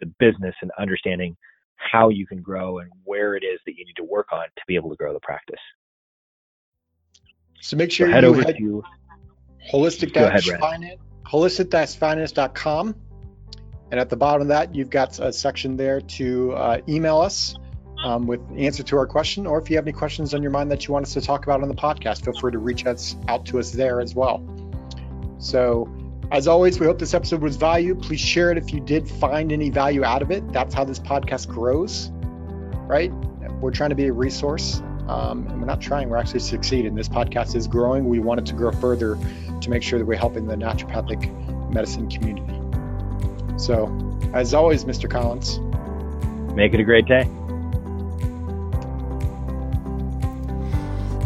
the 0.00 0.06
business 0.18 0.54
and 0.60 0.70
understanding 0.78 1.36
how 1.76 2.08
you 2.08 2.26
can 2.26 2.42
grow 2.42 2.78
and 2.78 2.90
where 3.04 3.36
it 3.36 3.44
is 3.44 3.58
that 3.66 3.72
you 3.76 3.84
need 3.84 3.96
to 3.96 4.04
work 4.04 4.28
on 4.32 4.44
to 4.44 4.62
be 4.66 4.74
able 4.74 4.90
to 4.90 4.96
grow 4.96 5.12
the 5.12 5.20
practice. 5.20 5.60
So 7.60 7.76
make 7.76 7.90
sure 7.90 8.08
so 8.08 8.12
head 8.12 8.24
you 8.24 8.30
over 8.30 8.42
head 8.42 8.56
to 8.58 8.84
holistic-finance, 9.72 11.00
holistic-finance.com. 11.26 12.94
And 13.90 13.98
at 13.98 14.10
the 14.10 14.16
bottom 14.16 14.42
of 14.42 14.48
that, 14.48 14.74
you've 14.74 14.90
got 14.90 15.18
a 15.18 15.32
section 15.32 15.76
there 15.76 16.00
to 16.00 16.52
uh, 16.52 16.80
email 16.88 17.18
us 17.18 17.54
um, 18.04 18.26
with 18.26 18.40
answer 18.56 18.82
to 18.84 18.96
our 18.96 19.06
question, 19.06 19.46
or 19.46 19.58
if 19.58 19.70
you 19.70 19.76
have 19.76 19.84
any 19.84 19.92
questions 19.92 20.34
on 20.34 20.42
your 20.42 20.50
mind 20.50 20.70
that 20.70 20.86
you 20.86 20.94
want 20.94 21.06
us 21.06 21.14
to 21.14 21.20
talk 21.20 21.44
about 21.44 21.62
on 21.62 21.68
the 21.68 21.74
podcast, 21.74 22.24
feel 22.24 22.38
free 22.38 22.52
to 22.52 22.58
reach 22.58 22.86
us 22.86 23.16
out 23.28 23.44
to 23.46 23.58
us 23.58 23.72
there 23.72 24.00
as 24.00 24.14
well. 24.14 24.42
So, 25.38 25.88
as 26.30 26.46
always, 26.46 26.78
we 26.78 26.86
hope 26.86 26.98
this 26.98 27.14
episode 27.14 27.40
was 27.40 27.56
value. 27.56 27.94
Please 27.94 28.20
share 28.20 28.50
it 28.50 28.58
if 28.58 28.72
you 28.72 28.80
did 28.80 29.08
find 29.08 29.50
any 29.50 29.70
value 29.70 30.04
out 30.04 30.22
of 30.22 30.30
it. 30.30 30.52
That's 30.52 30.74
how 30.74 30.84
this 30.84 30.98
podcast 30.98 31.48
grows, 31.48 32.10
right? 32.86 33.12
We're 33.60 33.70
trying 33.70 33.90
to 33.90 33.96
be 33.96 34.06
a 34.06 34.12
resource, 34.12 34.80
um, 35.08 35.46
and 35.48 35.60
we're 35.60 35.66
not 35.66 35.80
trying. 35.80 36.08
We're 36.08 36.18
actually 36.18 36.40
succeeding. 36.40 36.94
This 36.94 37.08
podcast 37.08 37.56
is 37.56 37.66
growing. 37.66 38.08
We 38.08 38.18
want 38.18 38.40
it 38.40 38.46
to 38.46 38.54
grow 38.54 38.72
further 38.72 39.18
to 39.60 39.70
make 39.70 39.82
sure 39.82 39.98
that 39.98 40.04
we're 40.04 40.18
helping 40.18 40.46
the 40.46 40.54
naturopathic 40.54 41.72
medicine 41.72 42.08
community. 42.08 42.54
So, 43.58 43.86
as 44.34 44.54
always, 44.54 44.84
Mr. 44.84 45.10
Collins, 45.10 45.58
make 46.54 46.74
it 46.74 46.80
a 46.80 46.84
great 46.84 47.06
day. 47.06 47.28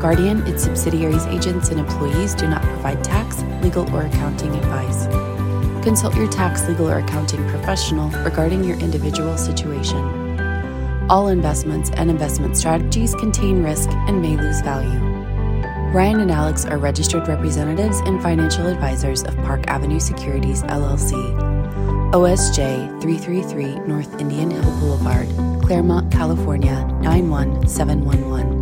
Guardian, 0.00 0.46
its 0.46 0.62
subsidiaries, 0.62 1.26
agents, 1.26 1.70
and 1.70 1.80
employees 1.80 2.34
do 2.34 2.46
not 2.46 2.62
provide 2.62 3.02
tax, 3.02 3.42
legal, 3.62 3.92
or 3.94 4.02
accounting 4.02 4.54
advice. 4.54 5.06
Consult 5.84 6.14
your 6.14 6.28
tax, 6.28 6.66
legal, 6.68 6.88
or 6.88 6.98
accounting 6.98 7.46
professional 7.48 8.10
regarding 8.22 8.62
your 8.62 8.78
individual 8.78 9.36
situation. 9.36 9.98
All 11.10 11.28
investments 11.28 11.90
and 11.90 12.10
investment 12.10 12.56
strategies 12.56 13.14
contain 13.14 13.62
risk 13.62 13.90
and 13.90 14.22
may 14.22 14.36
lose 14.36 14.60
value. 14.60 15.00
Ryan 15.90 16.20
and 16.20 16.30
Alex 16.30 16.64
are 16.66 16.78
registered 16.78 17.26
representatives 17.26 18.00
and 18.00 18.22
financial 18.22 18.66
advisors 18.66 19.24
of 19.24 19.34
Park 19.38 19.66
Avenue 19.68 19.98
Securities 19.98 20.62
LLC. 20.64 21.12
OSJ 22.12 23.00
333 23.00 23.86
North 23.86 24.20
Indian 24.20 24.50
Hill 24.50 24.78
Boulevard, 24.80 25.28
Claremont, 25.64 26.12
California 26.12 26.84
91711. 27.00 28.57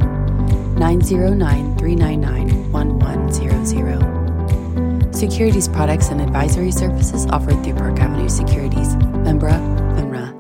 909 0.79 1.79
399 1.79 2.71
1100. 2.71 5.15
Securities 5.15 5.69
products 5.69 6.11
and 6.11 6.21
advisory 6.21 6.71
services 6.71 7.25
offered 7.29 7.65
through 7.65 7.77
Park 7.77 7.99
Avenue 7.99 8.29
Securities, 8.29 8.95
Membra, 9.25 9.59
FINRA, 9.97 10.35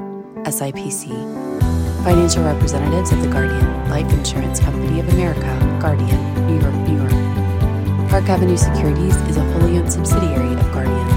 SIPC. 0.44 1.09
Financial 2.05 2.44
representatives 2.44 3.12
of 3.12 3.22
The 3.22 3.29
Guardian, 3.29 3.88
Life 3.88 4.12
Insurance 4.12 4.61
Company 4.61 5.01
of 5.01 5.09
America, 5.09 5.59
Guardian, 5.81 6.20
New 6.46 6.61
York, 6.61 6.75
New 6.87 6.99
York. 6.99 7.12
Park 8.11 8.29
Avenue 8.29 8.59
Securities 8.59 9.16
is 9.31 9.38
a 9.38 9.44
wholly 9.53 9.79
owned 9.79 9.90
subsidiary 9.90 10.53
of 10.53 10.70
Guardian. 10.70 11.09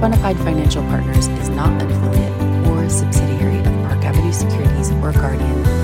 Bonafide 0.00 0.38
Financial 0.42 0.82
Partners 0.84 1.28
is 1.28 1.50
not 1.50 1.82
an 1.82 1.90
affiliate 1.90 2.32
or 2.68 2.88
subsidiary 2.88 3.58
of 3.58 3.66
Park 3.86 4.02
Avenue 4.02 4.32
Securities 4.32 4.90
or 4.92 5.12
Guardian. 5.12 5.79